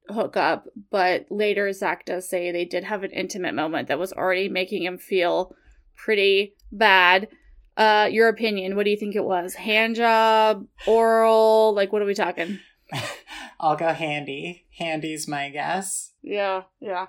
[0.08, 4.12] hook up, but later Zach does say they did have an intimate moment that was
[4.12, 5.54] already making him feel
[5.96, 7.28] pretty bad.
[7.76, 9.54] Uh, your opinion, what do you think it was?
[9.54, 12.60] Hand job, oral, like what are we talking?
[13.60, 14.66] I'll go handy.
[14.78, 16.12] Handy's my guess.
[16.22, 17.06] Yeah, yeah.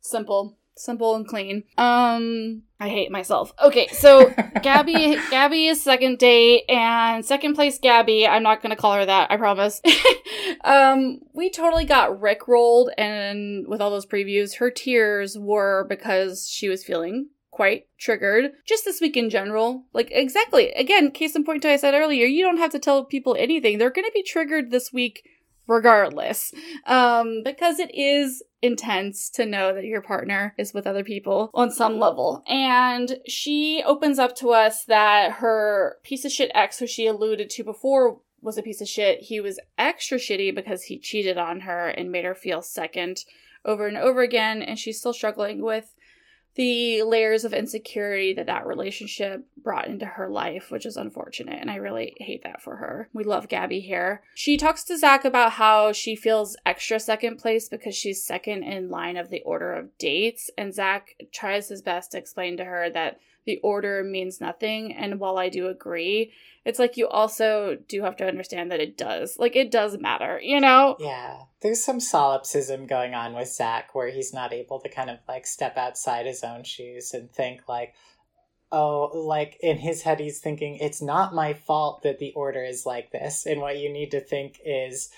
[0.00, 0.56] Simple.
[0.76, 1.64] Simple and clean.
[1.76, 3.52] Um I hate myself.
[3.62, 4.32] Okay, so
[4.62, 9.30] Gabby Gabby is second date and second place Gabby, I'm not gonna call her that,
[9.30, 9.82] I promise.
[10.64, 16.48] um, we totally got Rick rolled and with all those previews, her tears were because
[16.48, 18.52] she was feeling quite triggered.
[18.64, 19.82] Just this week in general.
[19.92, 20.70] Like, exactly.
[20.74, 23.78] Again, case in point to I said earlier, you don't have to tell people anything.
[23.78, 25.28] They're going to be triggered this week
[25.68, 26.52] regardless.
[26.86, 31.70] Um, because it is intense to know that your partner is with other people on
[31.70, 32.42] some level.
[32.48, 37.50] And she opens up to us that her piece of shit ex, who she alluded
[37.50, 39.20] to before, was a piece of shit.
[39.20, 43.24] He was extra shitty because he cheated on her and made her feel second
[43.64, 44.62] over and over again.
[44.62, 45.94] And she's still struggling with
[46.58, 51.60] the layers of insecurity that that relationship brought into her life, which is unfortunate.
[51.60, 53.08] And I really hate that for her.
[53.12, 54.22] We love Gabby here.
[54.34, 58.90] She talks to Zach about how she feels extra second place because she's second in
[58.90, 60.50] line of the order of dates.
[60.58, 64.92] And Zach tries his best to explain to her that the order means nothing.
[64.92, 66.32] And while I do agree,
[66.66, 69.38] it's like you also do have to understand that it does.
[69.38, 70.96] Like it does matter, you know?
[71.00, 71.44] Yeah.
[71.62, 75.46] There's some solipsism going on with Zach where he's not able to kind of like
[75.46, 77.94] step outside his own shoes and think like,
[78.70, 82.84] oh, like in his head, he's thinking, it's not my fault that the order is
[82.84, 83.46] like this.
[83.46, 85.08] And what you need to think is,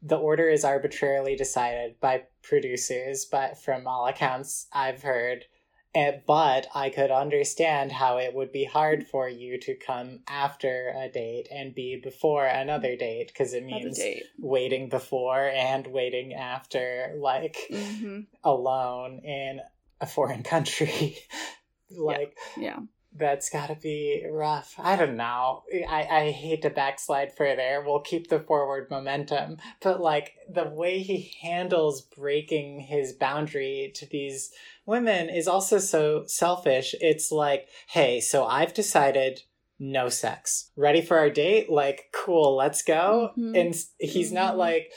[0.00, 5.46] the order is arbitrarily decided by producers, but from all accounts I've heard,
[5.92, 10.94] and, but I could understand how it would be hard for you to come after
[10.96, 14.00] a date and be before another date because it means
[14.38, 18.20] waiting before and waiting after, like mm-hmm.
[18.44, 19.60] alone in
[20.00, 21.18] a foreign country.
[21.90, 22.62] like, yeah.
[22.62, 22.78] yeah.
[23.12, 24.76] That's gotta be rough.
[24.78, 25.64] I don't know.
[25.88, 27.82] I, I hate to backslide further.
[27.84, 29.56] We'll keep the forward momentum.
[29.82, 34.52] But, like, the way he handles breaking his boundary to these
[34.90, 36.94] women is also so selfish.
[37.00, 39.40] It's like, hey, so I've decided
[39.78, 40.72] no sex.
[40.76, 41.70] Ready for our date?
[41.70, 43.30] Like, cool, let's go.
[43.38, 43.54] Mm-hmm.
[43.54, 44.34] And he's mm-hmm.
[44.34, 44.90] not like,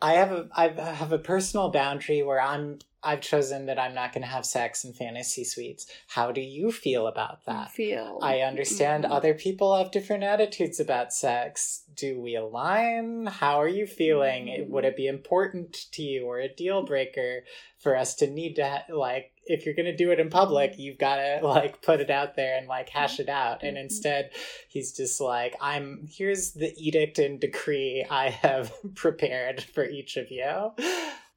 [0.00, 4.12] I have a I have a personal boundary where I'm I've chosen that I'm not
[4.12, 5.86] going to have sex in fantasy suites.
[6.08, 7.70] How do you feel about that?
[7.70, 8.18] feel.
[8.22, 9.12] I understand mm-hmm.
[9.12, 11.84] other people have different attitudes about sex.
[11.94, 13.26] Do we align?
[13.26, 14.46] How are you feeling?
[14.46, 14.72] Mm-hmm.
[14.72, 17.44] Would it be important to you or a deal breaker
[17.78, 20.72] for us to need to ha- like if you're going to do it in public,
[20.72, 20.80] mm-hmm.
[20.80, 23.62] you've got to like put it out there and like hash it out.
[23.62, 23.84] And mm-hmm.
[23.84, 24.30] instead,
[24.68, 30.30] he's just like, I'm here's the edict and decree I have prepared for each of
[30.30, 30.72] you.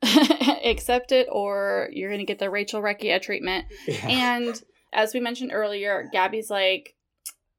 [0.63, 3.65] accept it or you're going to get the Rachel Recchia treatment.
[3.88, 4.07] Yeah.
[4.07, 6.95] And as we mentioned earlier, Gabby's like,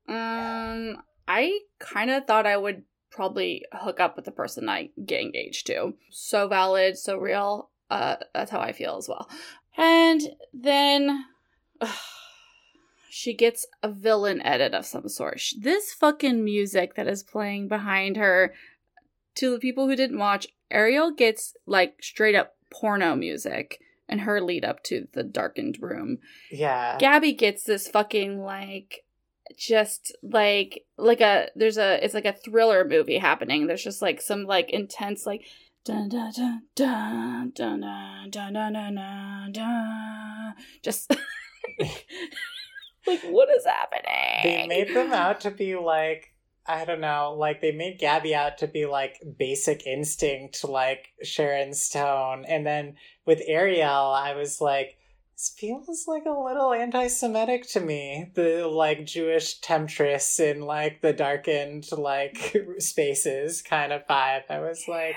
[0.09, 5.21] um, I kind of thought I would probably hook up with the person I get
[5.21, 5.95] engaged to.
[6.11, 7.71] So valid, so real.
[7.91, 9.29] Uh, that's how I feel as well.
[9.77, 10.21] And
[10.53, 11.25] then
[11.81, 11.89] ugh,
[13.11, 15.43] she gets a villain edit of some sort.
[15.59, 18.55] This fucking music that is playing behind her,
[19.37, 24.41] to the people who didn't watch, Ariel gets like straight up porno music and her
[24.41, 26.19] lead up to the darkened room.
[26.51, 26.99] Yeah.
[26.99, 29.05] Gabby gets this fucking like
[29.57, 33.67] just like like a there's a it's like a thriller movie happening.
[33.67, 35.43] There's just like some like intense like
[35.85, 40.55] dun dun dun dun dun dun dun dun dun dun, dun.
[40.83, 41.11] just
[43.07, 44.43] like what is happening?
[44.43, 46.35] They made them out to be like
[46.67, 51.75] I don't know, like they made Gabby out to be like basic instinct, like Sharon
[51.75, 52.45] Stone.
[52.47, 52.97] And then
[53.27, 54.97] with Ariel, I was like,
[55.41, 58.31] this feels like a little anti Semitic to me.
[58.35, 64.43] The like Jewish temptress in like the darkened like spaces kind of vibe.
[64.51, 65.17] I was like,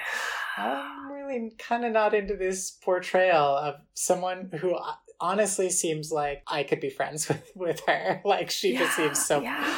[0.58, 6.42] I'm really kind of not into this portrayal of someone who uh, honestly seems like
[6.48, 8.22] I could be friends with with her.
[8.24, 9.78] Like she yeah, just seems so yeah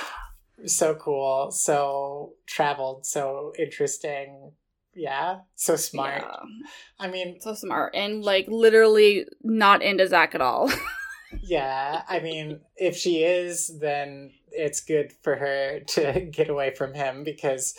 [0.65, 4.51] so cool, so traveled, so interesting.
[4.93, 6.23] Yeah, so smart.
[6.23, 6.67] Yeah.
[6.99, 10.71] I mean, so smart and like literally not into Zach at all.
[11.43, 16.93] yeah, I mean, if she is, then it's good for her to get away from
[16.93, 17.75] him because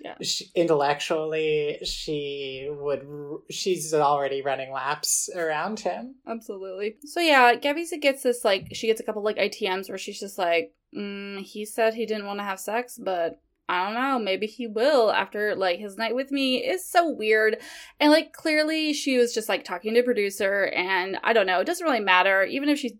[0.00, 0.14] Yeah.
[0.22, 3.06] She, intellectually, she would.
[3.50, 6.14] She's already running laps around him.
[6.26, 6.96] Absolutely.
[7.04, 10.38] So yeah, Gabby gets this like she gets a couple like ITMs where she's just
[10.38, 14.46] like, mm, he said he didn't want to have sex, but I don't know, maybe
[14.46, 17.58] he will after like his night with me is so weird.
[18.00, 21.66] And like clearly she was just like talking to producer and I don't know, it
[21.66, 22.42] doesn't really matter.
[22.42, 22.98] Even if she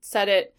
[0.00, 0.54] said it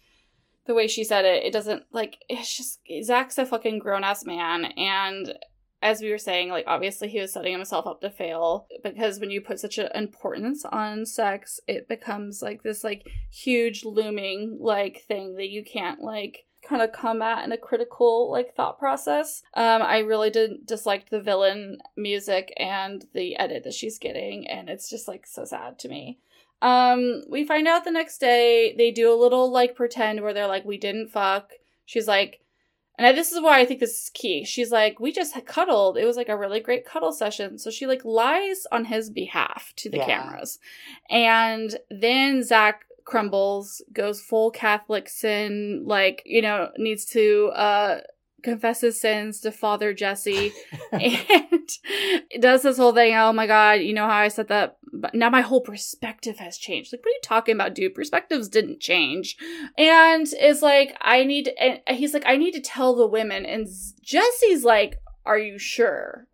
[0.66, 4.24] the way she said it, it doesn't like it's just Zach's a fucking grown ass
[4.24, 5.34] man and
[5.82, 9.30] as we were saying, like obviously he was setting himself up to fail because when
[9.30, 15.02] you put such an importance on sex, it becomes like this like huge looming like
[15.08, 19.42] thing that you can't like kind of come at in a critical like thought process.
[19.54, 24.68] Um, I really did dislike the villain music and the edit that she's getting, and
[24.68, 26.18] it's just like so sad to me.
[26.62, 30.46] Um, we find out the next day they do a little like pretend where they're
[30.46, 31.50] like, we didn't fuck.
[31.84, 32.41] She's like,
[32.98, 34.44] and this is why I think this is key.
[34.44, 35.96] She's like, we just cuddled.
[35.96, 37.58] It was like a really great cuddle session.
[37.58, 40.06] So she like lies on his behalf to the yeah.
[40.06, 40.58] cameras.
[41.10, 48.00] And then Zach crumbles, goes full Catholic sin, like, you know, needs to uh
[48.42, 50.52] confess his sins to Father Jesse
[50.92, 51.68] and
[52.40, 53.14] does this whole thing.
[53.14, 54.76] Oh my god, you know how I said that?
[54.92, 56.92] But now my whole perspective has changed.
[56.92, 57.94] Like, what are you talking about, dude?
[57.94, 59.36] Perspectives didn't change.
[59.78, 63.46] And is like, I need, and he's like, I need to tell the women.
[63.46, 63.66] And
[64.02, 66.26] Jesse's like, Are you sure?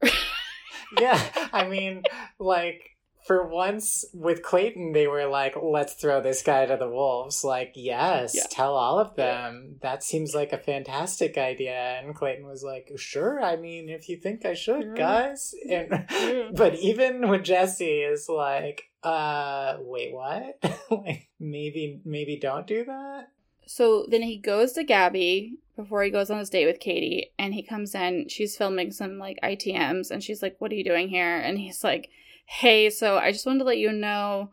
[1.01, 2.03] yeah, I mean,
[2.39, 2.98] like,
[3.29, 7.45] for once with Clayton, they were like, let's throw this guy to the wolves.
[7.45, 8.45] Like, yes, yeah.
[8.51, 9.65] tell all of them.
[9.65, 9.79] Yeah.
[9.83, 12.01] That seems like a fantastic idea.
[12.03, 13.39] And Clayton was like, sure.
[13.39, 15.29] I mean, if you think I should, yeah.
[15.29, 15.55] guys.
[15.71, 16.07] And,
[16.57, 20.59] but even with Jesse is like, uh, wait, what?
[20.91, 23.29] like, maybe, maybe don't do that.
[23.67, 27.53] So then he goes to Gabby before he goes on his date with Katie, and
[27.53, 28.31] he comes in.
[28.31, 31.85] She's filming some like ITMs, and she's like, "What are you doing here?" And he's
[31.85, 32.09] like,
[32.51, 34.49] hey, so I just wanted to let you know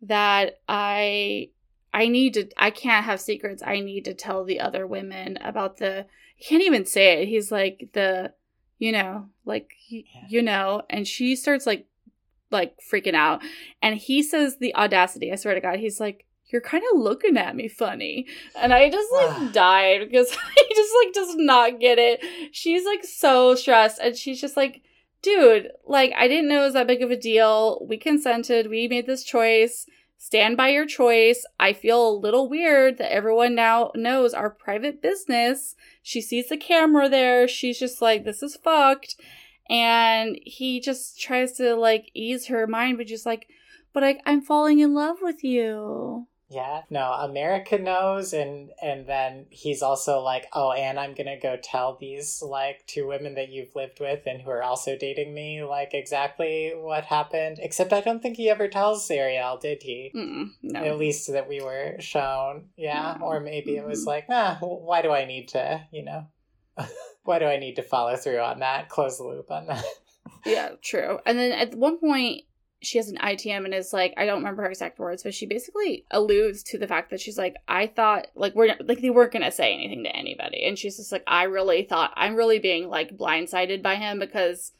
[0.00, 1.50] that I
[1.92, 3.62] I need to I can't have secrets.
[3.64, 7.28] I need to tell the other women about the he can't even say it.
[7.28, 8.32] He's like the
[8.78, 11.86] you know, like you know, and she starts like
[12.50, 13.42] like freaking out.
[13.82, 17.36] And he says the audacity, I swear to God, he's like, You're kind of looking
[17.36, 18.26] at me funny.
[18.56, 22.24] And I just like died because he just like does not get it.
[22.52, 24.80] She's like so stressed and she's just like
[25.24, 27.84] dude, like, I didn't know it was that big of a deal.
[27.88, 28.68] We consented.
[28.68, 29.86] We made this choice.
[30.18, 31.44] Stand by your choice.
[31.58, 35.74] I feel a little weird that everyone now knows our private business.
[36.02, 37.48] She sees the camera there.
[37.48, 39.16] She's just like, this is fucked.
[39.68, 43.48] And he just tries to, like, ease her mind, but just like,
[43.94, 46.26] but I, I'm falling in love with you.
[46.50, 51.56] Yeah, no, America knows, and and then he's also like, oh, and I'm gonna go
[51.60, 55.64] tell these like two women that you've lived with and who are also dating me,
[55.64, 57.58] like exactly what happened.
[57.62, 60.10] Except I don't think he ever tells Ariel, did he?
[60.62, 60.80] No.
[60.80, 63.16] At least that we were shown, yeah.
[63.18, 63.26] No.
[63.26, 66.26] Or maybe it was like, ah, why do I need to, you know,
[67.24, 69.84] why do I need to follow through on that, close the loop on that?
[70.44, 71.18] yeah, true.
[71.24, 72.42] And then at one point
[72.84, 75.46] she has an ITM and is like, I don't remember her exact words, but she
[75.46, 79.32] basically alludes to the fact that she's like, I thought like we're like they weren't
[79.32, 82.88] gonna say anything to anybody, and she's just like, I really thought I'm really being
[82.88, 84.72] like blindsided by him because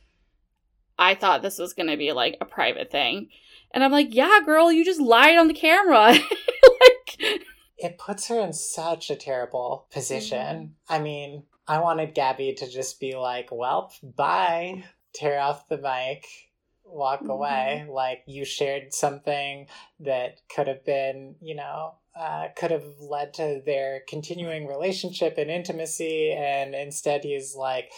[0.98, 3.28] I thought this was gonna be like a private thing,
[3.72, 7.40] and I'm like, yeah, girl, you just lied on the camera, like.
[7.76, 10.38] It puts her in such a terrible position.
[10.38, 10.94] Mm-hmm.
[10.94, 16.26] I mean, I wanted Gabby to just be like, well, bye, tear off the mic
[16.84, 17.30] walk mm-hmm.
[17.30, 19.66] away like you shared something
[20.00, 25.50] that could have been you know uh, could have led to their continuing relationship and
[25.50, 27.90] intimacy and instead he's like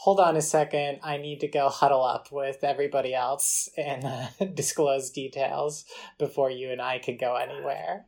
[0.00, 4.46] hold on a second, I need to go huddle up with everybody else and uh,
[4.54, 5.84] disclose details
[6.18, 8.06] before you and I can go anywhere.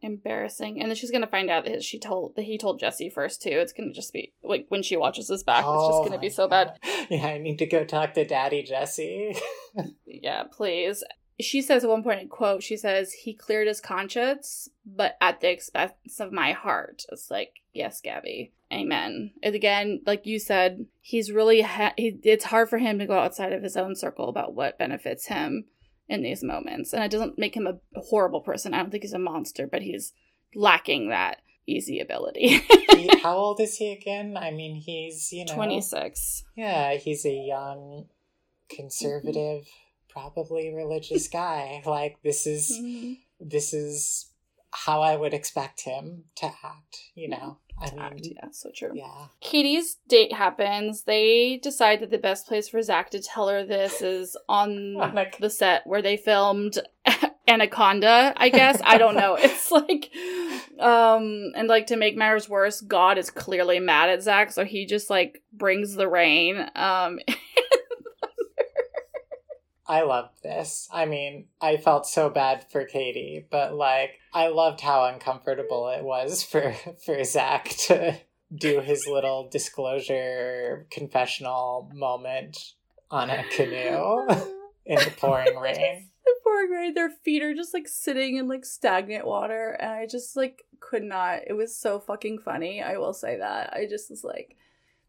[0.00, 0.80] Embarrassing.
[0.80, 3.50] And then she's gonna find out that she told that he told Jesse first too.
[3.50, 6.30] It's gonna just be like when she watches this back, oh it's just gonna be
[6.30, 6.78] so God.
[6.82, 7.08] bad.
[7.10, 9.36] Yeah, I need to go talk to Daddy Jesse.
[10.06, 11.04] yeah, please
[11.40, 15.40] she says at one point in quote she says he cleared his conscience but at
[15.40, 17.04] the expense of my heart.
[17.10, 18.52] It's like yes gabby.
[18.72, 19.32] Amen.
[19.42, 23.18] And again like you said he's really ha- he, it's hard for him to go
[23.18, 25.64] outside of his own circle about what benefits him
[26.08, 26.92] in these moments.
[26.92, 28.74] And it doesn't make him a horrible person.
[28.74, 30.12] I don't think he's a monster but he's
[30.54, 32.62] lacking that easy ability.
[32.90, 34.36] He, how old is he again?
[34.36, 38.06] I mean he's you know 26 yeah he's a young
[38.68, 39.64] conservative
[40.14, 41.82] probably religious guy.
[41.86, 43.14] like this is mm-hmm.
[43.40, 44.30] this is
[44.70, 47.58] how I would expect him to act, you know.
[47.78, 48.20] I mean, act.
[48.22, 48.92] Yeah, so true.
[48.94, 49.26] yeah.
[49.40, 51.02] Katie's date happens.
[51.02, 55.26] They decide that the best place for Zach to tell her this is on On
[55.40, 56.78] the set where they filmed
[57.48, 58.80] Anaconda, I guess.
[58.84, 59.36] I don't know.
[59.38, 60.10] It's like
[60.80, 64.86] um and like to make matters worse, God is clearly mad at Zach, so he
[64.86, 66.68] just like brings the rain.
[66.74, 67.18] Um
[69.86, 70.88] I loved this.
[70.90, 76.02] I mean, I felt so bad for Katie, but like I loved how uncomfortable it
[76.02, 76.74] was for
[77.04, 78.18] for Zach to
[78.54, 82.74] do his little disclosure confessional moment
[83.10, 84.26] on a canoe
[84.86, 86.08] in the pouring rain.
[86.24, 90.06] the poor grade, their feet are just like sitting in like stagnant water, and I
[90.06, 91.40] just like could not.
[91.46, 92.82] It was so fucking funny.
[92.82, 93.72] I will say that.
[93.72, 94.56] I just was like,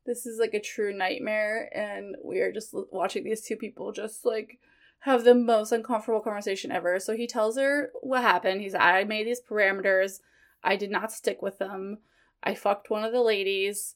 [0.06, 4.26] this is like a true nightmare, and we are just watching these two people just
[4.26, 4.60] like
[5.00, 7.00] have the most uncomfortable conversation ever.
[7.00, 8.62] So he tells her what happened.
[8.62, 10.20] He's, I made these parameters.
[10.64, 12.00] I did not stick with them.
[12.44, 13.96] I fucked one of the ladies.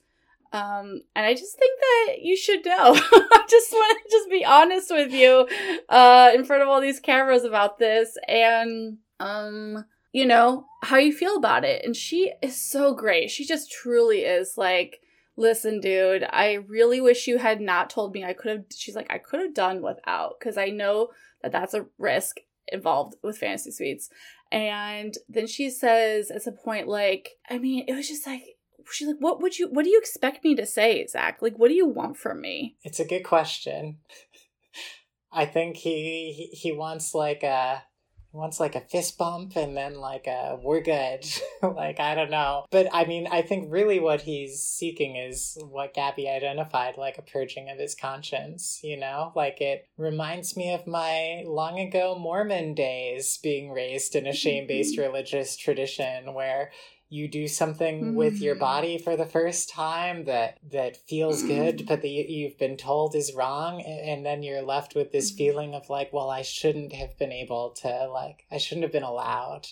[0.51, 2.93] Um, and I just think that you should know.
[2.95, 5.47] I just want to just be honest with you,
[5.89, 11.13] uh, in front of all these cameras about this and, um, you know, how you
[11.13, 11.83] feel about it.
[11.85, 13.29] And she is so great.
[13.29, 15.01] She just truly is like,
[15.39, 19.07] listen, dude, I really wish you had not told me I could have, she's like,
[19.09, 21.09] I could have done without, because I know
[21.41, 24.09] that that's a risk involved with fantasy suites.
[24.51, 28.43] And then she says at some point, like, I mean, it was just like,
[28.91, 31.41] she's like, what would you, what do you expect me to say, Zach?
[31.41, 32.75] Like, what do you want from me?
[32.83, 33.99] It's a good question.
[35.31, 37.83] I think he he, wants like a
[38.31, 41.25] wants like a fist bump and then like a we're good.
[41.61, 42.65] like I don't know.
[42.69, 47.23] But I mean I think really what he's seeking is what Gabby identified like a
[47.23, 49.31] purging of his conscience, you know?
[49.35, 54.97] Like it reminds me of my long ago Mormon days being raised in a shame-based
[54.97, 56.71] religious tradition where
[57.09, 58.59] you do something with your Mm.
[58.59, 63.15] body for the first time that that feels good but that you, you've been told
[63.15, 65.37] is wrong and then you're left with this Mhm.
[65.37, 69.03] feeling of like well i shouldn't have been able to like i shouldn't have been
[69.03, 69.67] allowed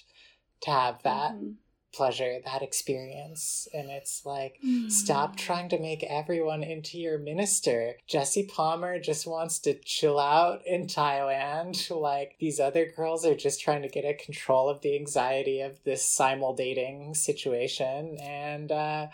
[0.62, 1.56] to have that Mhm.
[1.94, 4.90] Pleasure that experience and it's like Mm-hmm.
[4.90, 7.94] Stop trying to make everyone into your minister.
[8.08, 11.78] Jesse Palmer just wants to chill out in Thailand.
[12.08, 15.84] Like, these other girls are just trying to get a control of the anxiety of
[15.84, 18.18] this simul dating situation.
[18.22, 19.08] And, uh,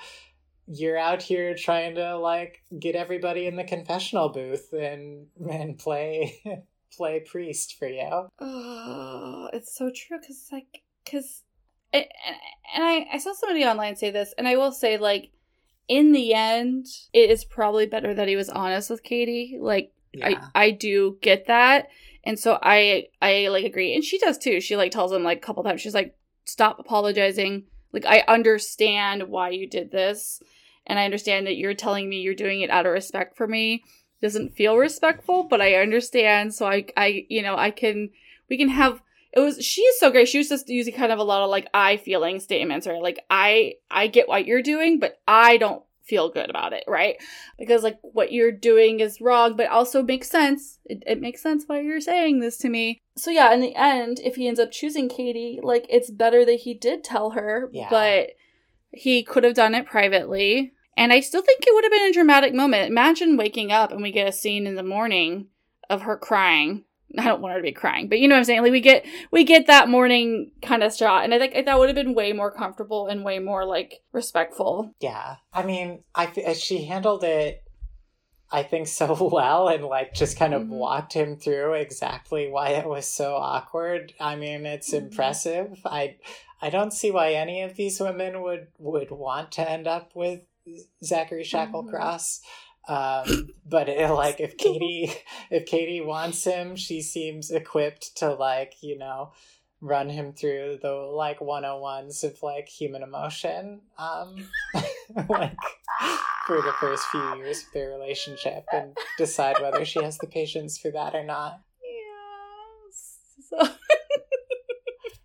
[0.67, 6.41] you're out here trying to like get everybody in the confessional booth and and play
[6.95, 8.27] play priest for you.
[8.39, 11.42] Oh, it's so true because like because
[11.93, 12.05] and,
[12.75, 15.31] and I I saw somebody online say this, and I will say like
[15.87, 19.57] in the end, it is probably better that he was honest with Katie.
[19.59, 21.89] Like I I do get that,
[22.23, 24.59] and so I I like agree, and she does too.
[24.59, 25.81] She like tells him like a couple times.
[25.81, 26.15] She's like,
[26.45, 27.65] stop apologizing.
[27.91, 30.41] Like I understand why you did this,
[30.87, 33.83] and I understand that you're telling me you're doing it out of respect for me.
[34.21, 36.53] Doesn't feel respectful, but I understand.
[36.53, 38.09] So I I you know I can
[38.49, 39.01] we can have
[39.35, 40.27] it was she's so great.
[40.29, 43.01] She was just using kind of a lot of like i feeling statements right?
[43.01, 47.15] Like i i get what you're doing but i don't feel good about it right?
[47.57, 50.79] Because like what you're doing is wrong but also makes sense.
[50.85, 52.99] It, it makes sense why you're saying this to me.
[53.15, 56.59] So yeah in the end if he ends up choosing katie like it's better that
[56.61, 57.87] he did tell her Yeah.
[57.89, 58.31] but
[58.91, 60.73] he could have done it privately.
[60.95, 62.89] And i still think it would have been a dramatic moment.
[62.91, 65.47] Imagine waking up and we get a scene in the morning
[65.89, 66.83] of her crying
[67.17, 68.61] I don't want her to be crying, but you know what I'm saying.
[68.63, 71.89] Like we get we get that morning kind of shot, and I think that would
[71.89, 74.93] have been way more comfortable and way more like respectful.
[74.99, 75.35] Yeah.
[75.53, 77.59] I mean, I f- she handled it
[78.51, 80.67] I think so well and like just kind of Mhm.
[80.69, 84.13] walked him through exactly why it was so awkward.
[84.19, 85.03] I mean, it's Mhm.
[85.09, 85.79] impressive.
[85.85, 86.17] I
[86.61, 90.41] I don't see why any of these women would would want to end up with
[91.03, 92.39] Zachary Shacklecross.
[92.87, 95.13] Um, but it, like if Katie
[95.49, 99.31] if Katie wants him, she seems equipped to like, you know,
[99.83, 104.47] run him through the like 101s of like human emotion um
[105.29, 105.57] like
[106.47, 110.77] for the first few years of their relationship and decide whether she has the patience
[110.77, 113.65] for that or not Yeah.
[113.67, 113.73] So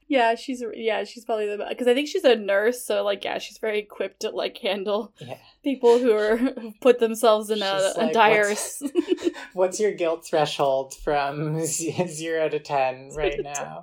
[0.09, 3.39] Yeah, she's yeah, she's probably the because I think she's a nurse, so like yeah,
[3.39, 5.37] she's very equipped to like handle yeah
[5.69, 8.49] people who are who put themselves in a, She's a dire.
[8.49, 8.83] what's-
[9.53, 13.83] what's your guilt threshold from 0 to 10 right now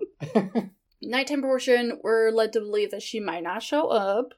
[1.01, 4.33] nighttime portion, we're led to believe that she might not show up.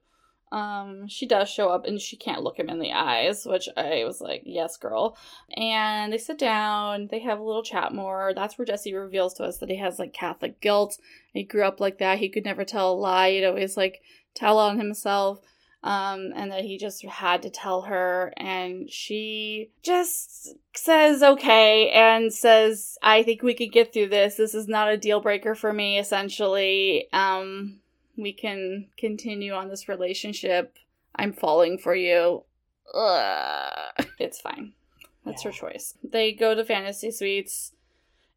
[0.52, 4.04] Um, she does show up and she can't look him in the eyes, which I
[4.06, 5.18] was like, yes, girl.
[5.58, 8.32] And they sit down, they have a little chat more.
[8.34, 10.98] That's where Jesse reveals to us that he has like Catholic guilt.
[11.34, 12.20] He grew up like that.
[12.20, 13.32] He could never tell a lie.
[13.32, 14.02] He'd always like
[14.36, 15.42] tell on himself.
[15.84, 22.34] Um, and that he just had to tell her, and she just says okay and
[22.34, 24.36] says, I think we could get through this.
[24.36, 27.08] This is not a deal breaker for me, essentially.
[27.14, 27.80] Um,
[28.18, 30.78] we can continue on this relationship.
[31.16, 32.44] I'm falling for you.
[32.94, 34.06] Ugh.
[34.20, 34.74] It's fine.
[35.26, 35.52] That's yeah.
[35.52, 35.96] her choice.
[36.04, 37.74] They go to fantasy suites,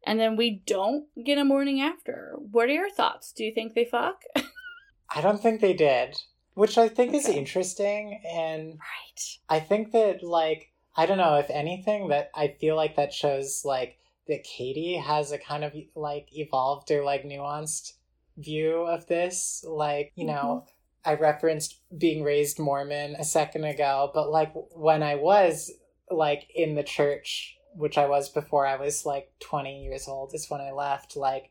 [0.05, 2.35] and then we don't get a morning after.
[2.37, 3.31] What are your thoughts?
[3.31, 4.23] Do you think they fuck?
[5.15, 6.17] I don't think they did,
[6.53, 8.21] which I think is interesting.
[8.29, 9.37] And right.
[9.49, 13.63] I think that, like, I don't know, if anything, that I feel like that shows,
[13.63, 13.97] like,
[14.27, 17.93] that Katie has a kind of, like, evolved or, like, nuanced
[18.37, 19.63] view of this.
[19.67, 20.65] Like, you know,
[21.03, 21.09] mm-hmm.
[21.09, 25.71] I referenced being raised Mormon a second ago, but like when I was
[26.09, 30.49] like in the church, which I was before I was like 20 years old, is
[30.49, 31.49] when I left, like,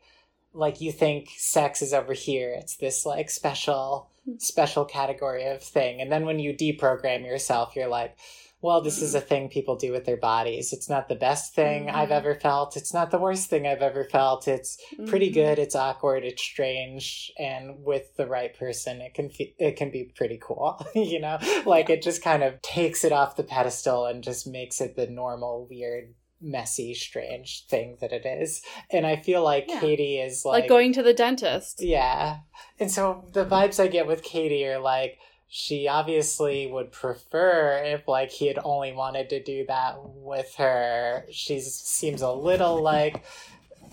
[0.52, 2.54] like you think sex is over here.
[2.58, 4.38] It's this like special, hmm.
[4.38, 6.00] special category of thing.
[6.00, 8.16] And then when you deprogram yourself, you're like,
[8.62, 10.72] well, this is a thing people do with their bodies.
[10.72, 11.96] It's not the best thing mm-hmm.
[11.96, 12.76] I've ever felt.
[12.76, 14.48] It's not the worst thing I've ever felt.
[14.48, 14.76] It's
[15.06, 15.58] pretty good.
[15.58, 16.24] It's awkward.
[16.24, 20.84] It's strange, and with the right person, it can fe- it can be pretty cool.
[20.94, 21.96] you know, like yeah.
[21.96, 25.66] it just kind of takes it off the pedestal and just makes it the normal,
[25.70, 28.62] weird messy, strange thing that it is.
[28.90, 29.80] And I feel like yeah.
[29.80, 31.82] Katie is like like going to the dentist.
[31.82, 32.38] Yeah.
[32.78, 35.18] And so the vibes I get with Katie are like
[35.52, 41.26] she obviously would prefer if like he had only wanted to do that with her
[41.32, 43.24] she seems a little like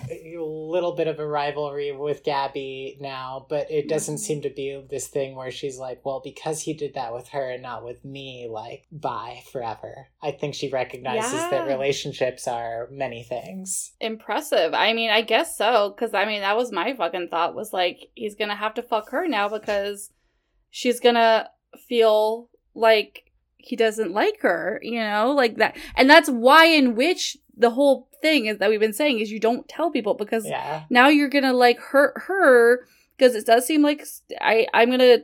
[0.10, 4.84] a little bit of a rivalry with gabby now but it doesn't seem to be
[4.90, 8.04] this thing where she's like well because he did that with her and not with
[8.06, 11.50] me like bye forever i think she recognizes yeah.
[11.50, 16.58] that relationships are many things impressive i mean i guess so because i mean that
[16.58, 20.12] was my fucking thought was like he's gonna have to fuck her now because
[20.70, 21.50] she's gonna
[21.88, 23.28] feel like
[23.68, 25.78] he doesn't like her, you know, like that.
[25.96, 29.40] And that's why in which the whole thing is that we've been saying is you
[29.40, 30.84] don't tell people because yeah.
[30.90, 32.86] now you're gonna like hurt her
[33.18, 34.06] because it does seem like
[34.40, 35.20] I I'm gonna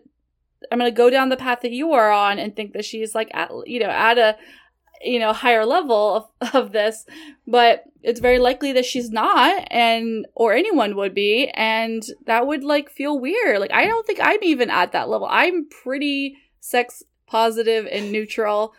[0.72, 3.30] I'm gonna go down the path that you are on and think that she's like
[3.34, 4.38] at you know at a
[5.04, 7.06] you know higher level of, of this
[7.46, 12.64] but it's very likely that she's not and or anyone would be and that would
[12.64, 17.04] like feel weird like i don't think i'm even at that level i'm pretty sex
[17.28, 18.74] positive and neutral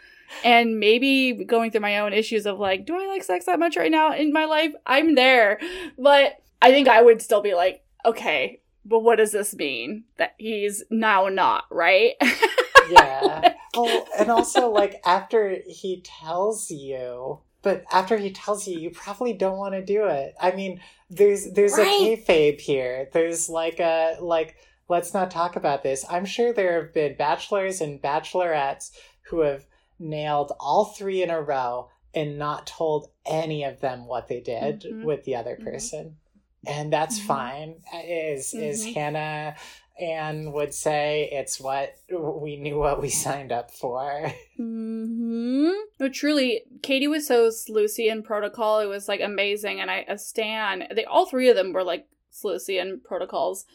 [0.44, 3.76] and maybe going through my own issues of like do i like sex that much
[3.76, 5.60] right now in my life i'm there
[5.98, 10.34] but i think i would still be like okay but what does this mean that
[10.38, 12.14] he's now not right
[12.90, 18.90] yeah oh, and also like after he tells you, but after he tells you, you
[18.90, 20.34] probably don't want to do it.
[20.40, 20.80] I mean,
[21.10, 21.86] there's there's right.
[21.86, 23.08] a kayfabe here.
[23.12, 24.56] There's like a like
[24.88, 26.04] let's not talk about this.
[26.08, 28.90] I'm sure there have been bachelors and bachelorettes
[29.22, 29.66] who have
[30.04, 34.82] nailed all three in a row and not told any of them what they did
[34.82, 35.04] mm-hmm.
[35.04, 35.64] with the other mm-hmm.
[35.64, 36.04] person.
[36.04, 36.72] Mm-hmm.
[36.72, 37.28] And that's mm-hmm.
[37.28, 37.74] fine.
[38.06, 38.94] Is is mm-hmm.
[38.94, 39.56] Hannah
[40.00, 44.32] Ann would say it's what we knew what we signed up for.
[44.56, 48.80] hmm No, truly, Katie was so sleuthy in protocol.
[48.80, 50.88] It was like amazing, and I a stan.
[50.94, 53.66] They all three of them were like sleuthy in protocols,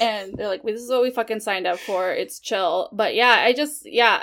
[0.00, 2.10] and they're like, "This is what we fucking signed up for.
[2.12, 4.22] It's chill." But yeah, I just yeah,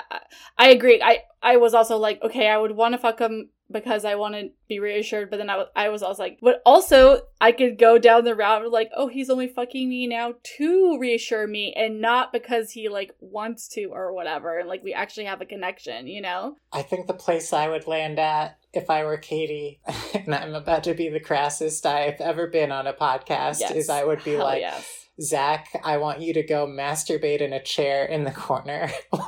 [0.58, 1.00] I agree.
[1.02, 4.34] I I was also like, okay, I would want to fuck him because I want
[4.34, 5.30] to be reassured.
[5.30, 8.34] But then I, w- I was also like, but also I could go down the
[8.34, 12.72] route of like, oh, he's only fucking me now to reassure me and not because
[12.72, 14.58] he like wants to or whatever.
[14.58, 16.56] And like we actually have a connection, you know?
[16.72, 19.80] I think the place I would land at if I were Katie,
[20.14, 23.70] and I'm about to be the crassest I've ever been on a podcast, yes.
[23.72, 27.52] is I would be Hell like, yes Zach, I want you to go masturbate in
[27.52, 28.90] a chair in the corner.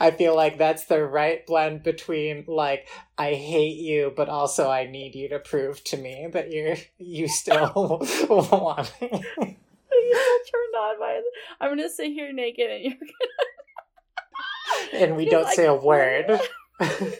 [0.00, 4.86] I feel like that's the right blend between like I hate you, but also I
[4.86, 7.72] need you to prove to me that you're you still
[8.28, 9.08] want me.
[9.10, 11.20] You're turned on by.
[11.60, 15.04] I'm gonna sit here naked, and you're gonna.
[15.04, 16.26] and we don't like, say a word.
[16.26, 16.40] don't
[16.80, 17.14] say a word.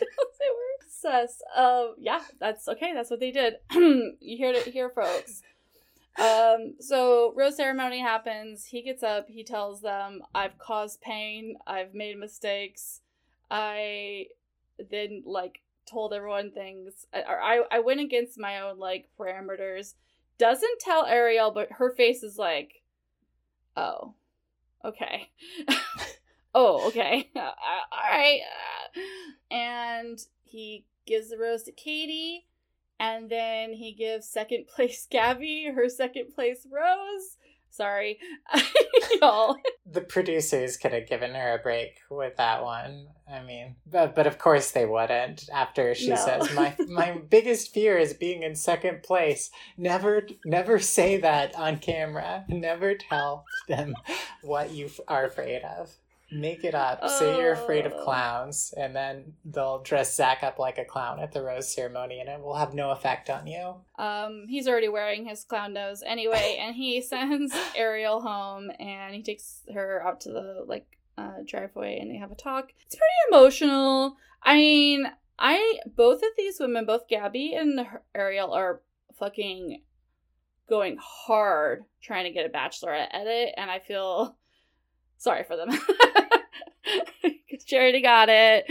[0.89, 1.41] Sus.
[1.57, 1.95] Um.
[1.99, 2.20] Yeah.
[2.41, 2.93] That's okay.
[2.93, 3.55] That's what they did.
[3.72, 5.43] you hear it here, folks.
[6.19, 8.64] Um, so rose ceremony happens.
[8.66, 9.29] He gets up.
[9.29, 11.57] He tells them, "I've caused pain.
[11.66, 13.01] I've made mistakes.
[13.51, 14.27] I
[14.91, 17.07] then like told everyone things.
[17.14, 19.95] I, I I went against my own like parameters.
[20.39, 22.83] Doesn't tell Ariel, but her face is like,
[23.77, 24.14] oh,
[24.85, 25.31] okay,
[26.61, 27.31] Oh, okay.
[27.37, 27.53] All
[28.11, 28.41] right.
[29.49, 32.47] And he gives the rose to Katie,
[33.01, 37.36] and then he gives second place Gabby her second place rose.
[37.70, 38.18] Sorry,
[39.20, 39.57] y'all.
[39.90, 43.09] The producers could have given her a break with that one.
[43.30, 45.49] I mean, but but of course they wouldn't.
[45.53, 46.16] After she no.
[46.16, 51.78] says, "My my biggest fear is being in second place." Never never say that on
[51.78, 52.44] camera.
[52.49, 53.94] Never tell them
[54.42, 55.94] what you are afraid of.
[56.31, 56.99] Make it up.
[57.03, 57.18] Oh.
[57.18, 58.05] Say you're afraid of oh.
[58.05, 62.29] clowns, and then they'll dress Zach up like a clown at the rose ceremony, and
[62.29, 63.76] it will have no effect on you.
[63.99, 69.22] Um, he's already wearing his clown nose anyway, and he sends Ariel home, and he
[69.22, 72.72] takes her out to the like uh, driveway, and they have a talk.
[72.87, 74.16] It's pretty emotional.
[74.43, 75.07] I mean,
[75.39, 78.83] I both of these women, both Gabby and Ariel, are
[79.18, 79.83] fucking
[80.68, 84.37] going hard trying to get a bachelorette edit, and I feel
[85.19, 85.71] sorry for them.
[87.23, 88.71] Because Charity got it.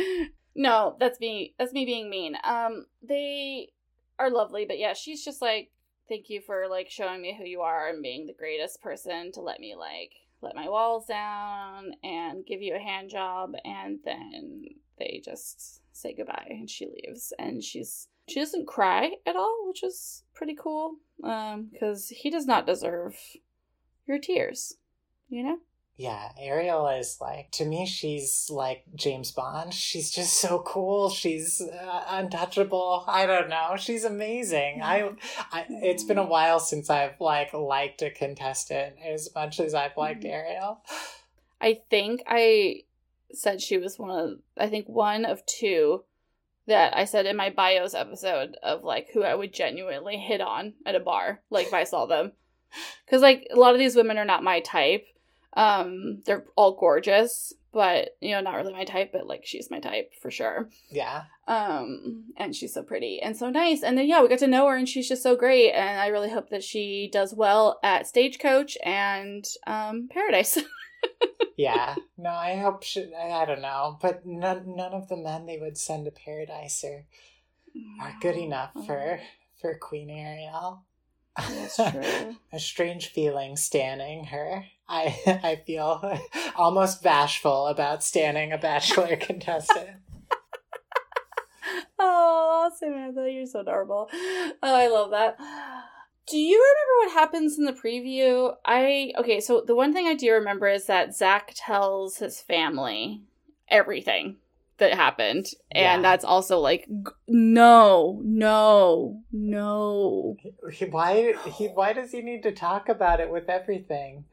[0.56, 1.54] No, that's me.
[1.60, 2.36] That's me being mean.
[2.44, 3.70] Um, they
[4.18, 5.72] are lovely, but yeah, she's just like,
[6.08, 9.42] thank you for like showing me who you are and being the greatest person to
[9.42, 14.64] let me like let my walls down and give you a hand job and then
[15.00, 19.84] they just say goodbye and she leaves and she's she doesn't cry at all which
[19.84, 23.18] is pretty cool um because he does not deserve
[24.06, 24.76] your tears
[25.28, 25.58] you know
[25.98, 29.74] yeah, Ariel is like, to me, she's like James Bond.
[29.74, 31.10] She's just so cool.
[31.10, 33.04] She's uh, untouchable.
[33.08, 33.76] I don't know.
[33.78, 34.82] She's amazing.
[34.84, 35.10] I,
[35.52, 39.98] I, it's been a while since I've like liked a contestant as much as I've
[39.98, 40.34] liked mm-hmm.
[40.34, 40.82] Ariel.
[41.60, 42.84] I think I
[43.32, 46.04] said she was one of, I think one of two
[46.68, 50.74] that I said in my bios episode of like who I would genuinely hit on
[50.86, 52.34] at a bar, like if I saw them.
[53.04, 55.08] Because like a lot of these women are not my type
[55.58, 59.80] um, they're all gorgeous, but you know, not really my type, but like she's my
[59.80, 60.70] type for sure.
[60.92, 61.24] Yeah.
[61.48, 63.82] Um, and she's so pretty and so nice.
[63.82, 65.72] And then yeah, we got to know her and she's just so great.
[65.72, 70.60] And I really hope that she does well at Stagecoach and um Paradise.
[71.58, 71.96] yeah.
[72.20, 73.98] No, I hope she I don't know.
[74.00, 77.06] But none none of the men they would send to Paradise are
[78.00, 79.20] are good enough for
[79.60, 80.84] for Queen Ariel.
[81.36, 82.36] That's true.
[82.54, 84.66] a strange feeling standing her.
[84.90, 86.20] I I feel
[86.56, 89.90] almost bashful about standing a bachelor contestant.
[92.00, 94.10] oh, Samantha, you're so adorable.
[94.12, 95.38] Oh, I love that.
[96.30, 98.54] Do you remember what happens in the preview?
[98.66, 103.22] I okay, so the one thing I do remember is that Zach tells his family
[103.70, 104.38] everything
[104.78, 106.02] that happened and yeah.
[106.02, 106.88] that's also like
[107.28, 110.38] no no no
[110.92, 114.24] why he why does he need to talk about it with everything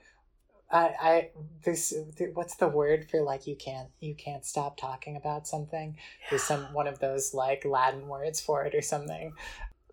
[0.70, 1.30] i i
[1.64, 1.94] this
[2.34, 5.96] what's the word for like you can't you can't stop talking about something
[6.30, 9.32] there's some one of those like latin words for it or something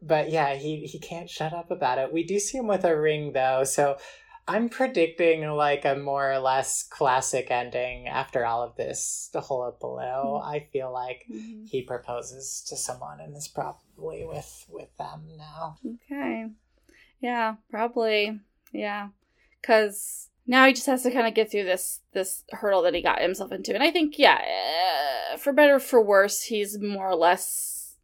[0.02, 3.00] but yeah he he can't shut up about it we do see him with a
[3.00, 3.98] ring though so
[4.48, 9.30] I'm predicting like a more or less classic ending after all of this.
[9.34, 10.42] The hole up below.
[10.42, 10.50] Mm-hmm.
[10.50, 11.66] I feel like mm-hmm.
[11.66, 15.78] he proposes to someone and is probably with with them now.
[15.86, 16.48] Okay.
[17.22, 18.40] Yeah, probably.
[18.74, 19.10] Yeah,
[19.62, 23.02] because now he just has to kind of get through this this hurdle that he
[23.02, 24.42] got himself into, and I think yeah,
[25.34, 27.96] uh, for better for worse, he's more or less,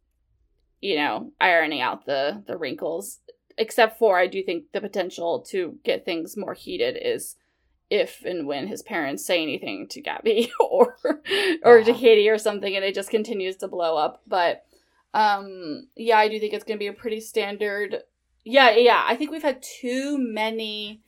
[0.80, 3.20] you know, ironing out the the wrinkles
[3.58, 7.36] except for I do think the potential to get things more heated is
[7.90, 10.96] if and when his parents say anything to Gabby or
[11.64, 11.84] or yeah.
[11.84, 14.22] to Katie or something and it just continues to blow up.
[14.26, 14.64] But
[15.12, 18.02] um yeah, I do think it's gonna be a pretty standard
[18.44, 19.04] yeah, yeah.
[19.06, 21.02] I think we've had too many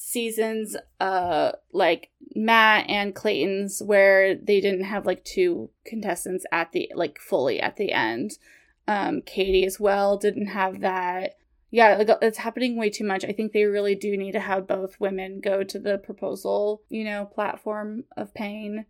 [0.00, 6.88] seasons uh like Matt and Clayton's where they didn't have like two contestants at the
[6.94, 8.38] like fully at the end.
[8.86, 11.34] Um Katie as well didn't have that
[11.72, 13.24] yeah, like it's happening way too much.
[13.24, 17.02] I think they really do need to have both women go to the proposal, you
[17.02, 18.86] know, platform of pain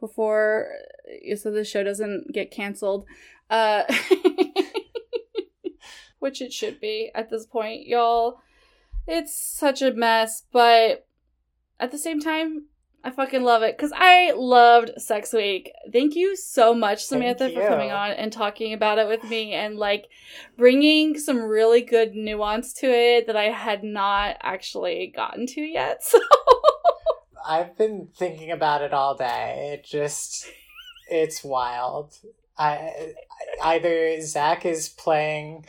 [0.00, 0.68] before
[1.34, 3.06] so the show doesn't get canceled.
[3.48, 3.84] Uh
[6.18, 8.42] which it should be at this point, y'all.
[9.06, 11.06] It's such a mess, but
[11.78, 12.66] at the same time,
[13.04, 15.70] I fucking love it because I loved Sex Week.
[15.92, 19.76] Thank you so much, Samantha, for coming on and talking about it with me and
[19.76, 20.06] like
[20.58, 26.02] bringing some really good nuance to it that I had not actually gotten to yet.
[27.46, 29.70] So I've been thinking about it all day.
[29.74, 30.50] It just,
[31.08, 32.18] it's wild.
[32.58, 33.12] I
[33.62, 35.66] either Zach is playing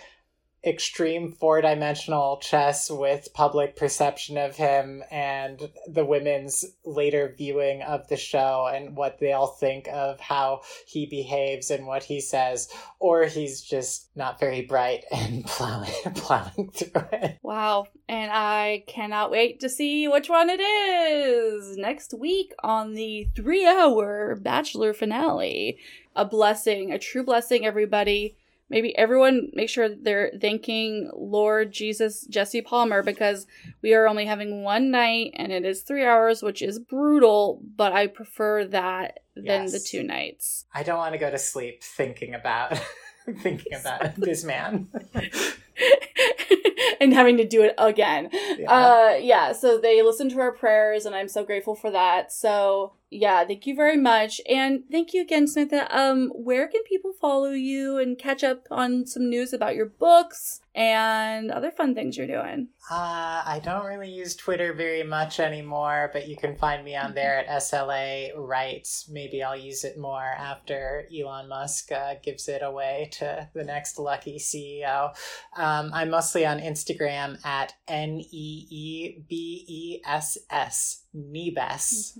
[0.67, 8.07] extreme four dimensional chess with public perception of him and the women's later viewing of
[8.09, 12.67] the show and what they all think of how he behaves and what he says,
[12.99, 17.37] or he's just not very bright and plowing, plowing through it.
[17.41, 17.87] Wow.
[18.09, 23.65] And I cannot wait to see which one it is next week on the three
[23.65, 25.77] hour Bachelor finale.
[26.15, 28.35] A blessing, a true blessing, everybody
[28.69, 33.47] maybe everyone make sure they're thanking Lord Jesus Jesse Palmer because
[33.81, 37.93] we are only having one night and it is three hours, which is brutal, but
[37.93, 39.71] I prefer that than yes.
[39.71, 40.65] the two nights.
[40.73, 42.79] I don't want to go to sleep thinking about
[43.39, 44.87] thinking about this man.
[46.99, 48.29] and having to do it again.
[48.57, 48.71] Yeah.
[48.71, 52.31] Uh yeah, so they listened to our prayers and I'm so grateful for that.
[52.31, 54.41] So yeah, thank you very much.
[54.49, 55.87] And thank you again, Samantha.
[55.97, 60.61] Um, where can people follow you and catch up on some news about your books
[60.75, 62.67] and other fun things you're doing?
[62.89, 67.13] Uh, I don't really use Twitter very much anymore, but you can find me on
[67.15, 69.09] there at SLA Writes.
[69.09, 73.99] Maybe I'll use it more after Elon Musk uh, gives it away to the next
[73.99, 75.15] lucky CEO.
[75.57, 82.17] Um, I'm mostly on Instagram at N E E B E S S, Neebess.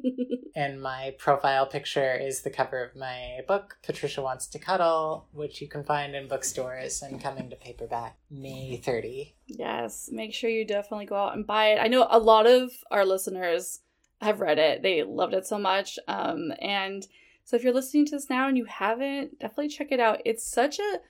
[0.56, 5.60] and my profile picture is the cover of my book, Patricia Wants to Cuddle, which
[5.60, 9.34] you can find in bookstores and coming to paperback May 30.
[9.46, 11.78] Yes, make sure you definitely go out and buy it.
[11.80, 13.80] I know a lot of our listeners
[14.20, 15.98] have read it, they loved it so much.
[16.08, 17.06] Um, and
[17.44, 20.20] so if you're listening to this now and you haven't, definitely check it out.
[20.24, 21.00] It's such a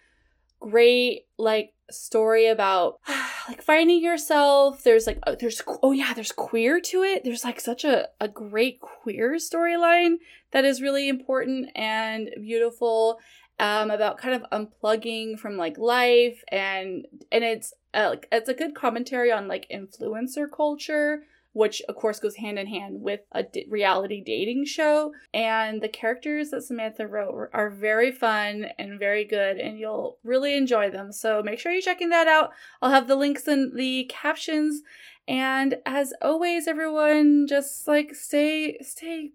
[0.62, 2.98] great like story about
[3.48, 4.82] like finding yourself.
[4.84, 7.24] There's like oh, there's oh yeah there's queer to it.
[7.24, 10.16] There's like such a, a great queer storyline
[10.52, 13.18] that is really important and beautiful
[13.58, 18.74] um about kind of unplugging from like life and and it's uh, it's a good
[18.74, 23.66] commentary on like influencer culture which of course goes hand in hand with a d-
[23.68, 25.12] reality dating show.
[25.34, 30.56] And the characters that Samantha wrote are very fun and very good, and you'll really
[30.56, 31.12] enjoy them.
[31.12, 32.50] So make sure you're checking that out.
[32.80, 34.82] I'll have the links in the captions.
[35.28, 39.32] And as always, everyone, just like stay, stay,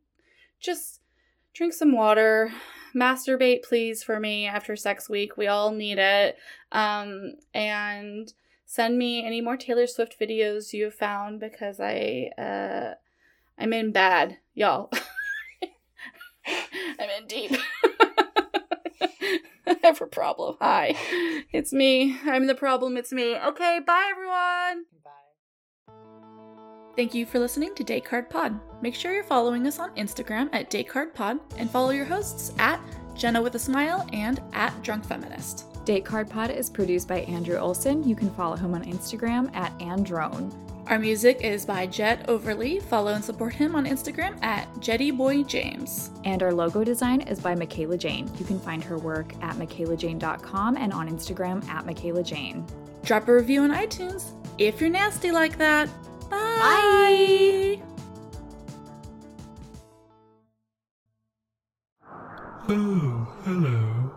[0.59, 1.01] just
[1.53, 2.51] drink some water
[2.95, 6.37] masturbate please for me after sex week we all need it
[6.71, 8.33] um and
[8.67, 12.93] send me any more Taylor Swift videos you have found because I uh
[13.57, 14.91] I'm in bad, y'all.
[16.99, 17.51] I'm in deep.
[19.65, 20.57] I have a problem.
[20.61, 20.95] Hi.
[21.51, 22.17] It's me.
[22.25, 22.97] I'm the problem.
[22.97, 23.35] It's me.
[23.35, 24.85] Okay, bye everyone.
[25.03, 25.11] Bye.
[26.95, 28.59] Thank you for listening to Date Card Pod.
[28.81, 32.53] Make sure you're following us on Instagram at Date Card Pod and follow your hosts
[32.59, 32.79] at
[33.15, 35.76] Jenna with a Smile and at Drunk Feminist.
[35.87, 38.05] Date Card Pod is produced by Andrew Olsen.
[38.05, 40.51] You can follow him on Instagram at Androne.
[40.87, 42.81] Our music is by Jed Overly.
[42.81, 46.19] Follow and support him on Instagram at JeddyBoyJames.
[46.25, 48.29] And our logo design is by Mikaela Jane.
[48.37, 52.65] You can find her work at mikaela-jane.com and on Instagram at Mikaela Jane.
[53.05, 55.87] Drop a review on iTunes if you're nasty like that.
[56.29, 57.79] Bye.
[57.79, 57.81] Bye.
[62.67, 64.16] Oh, hello.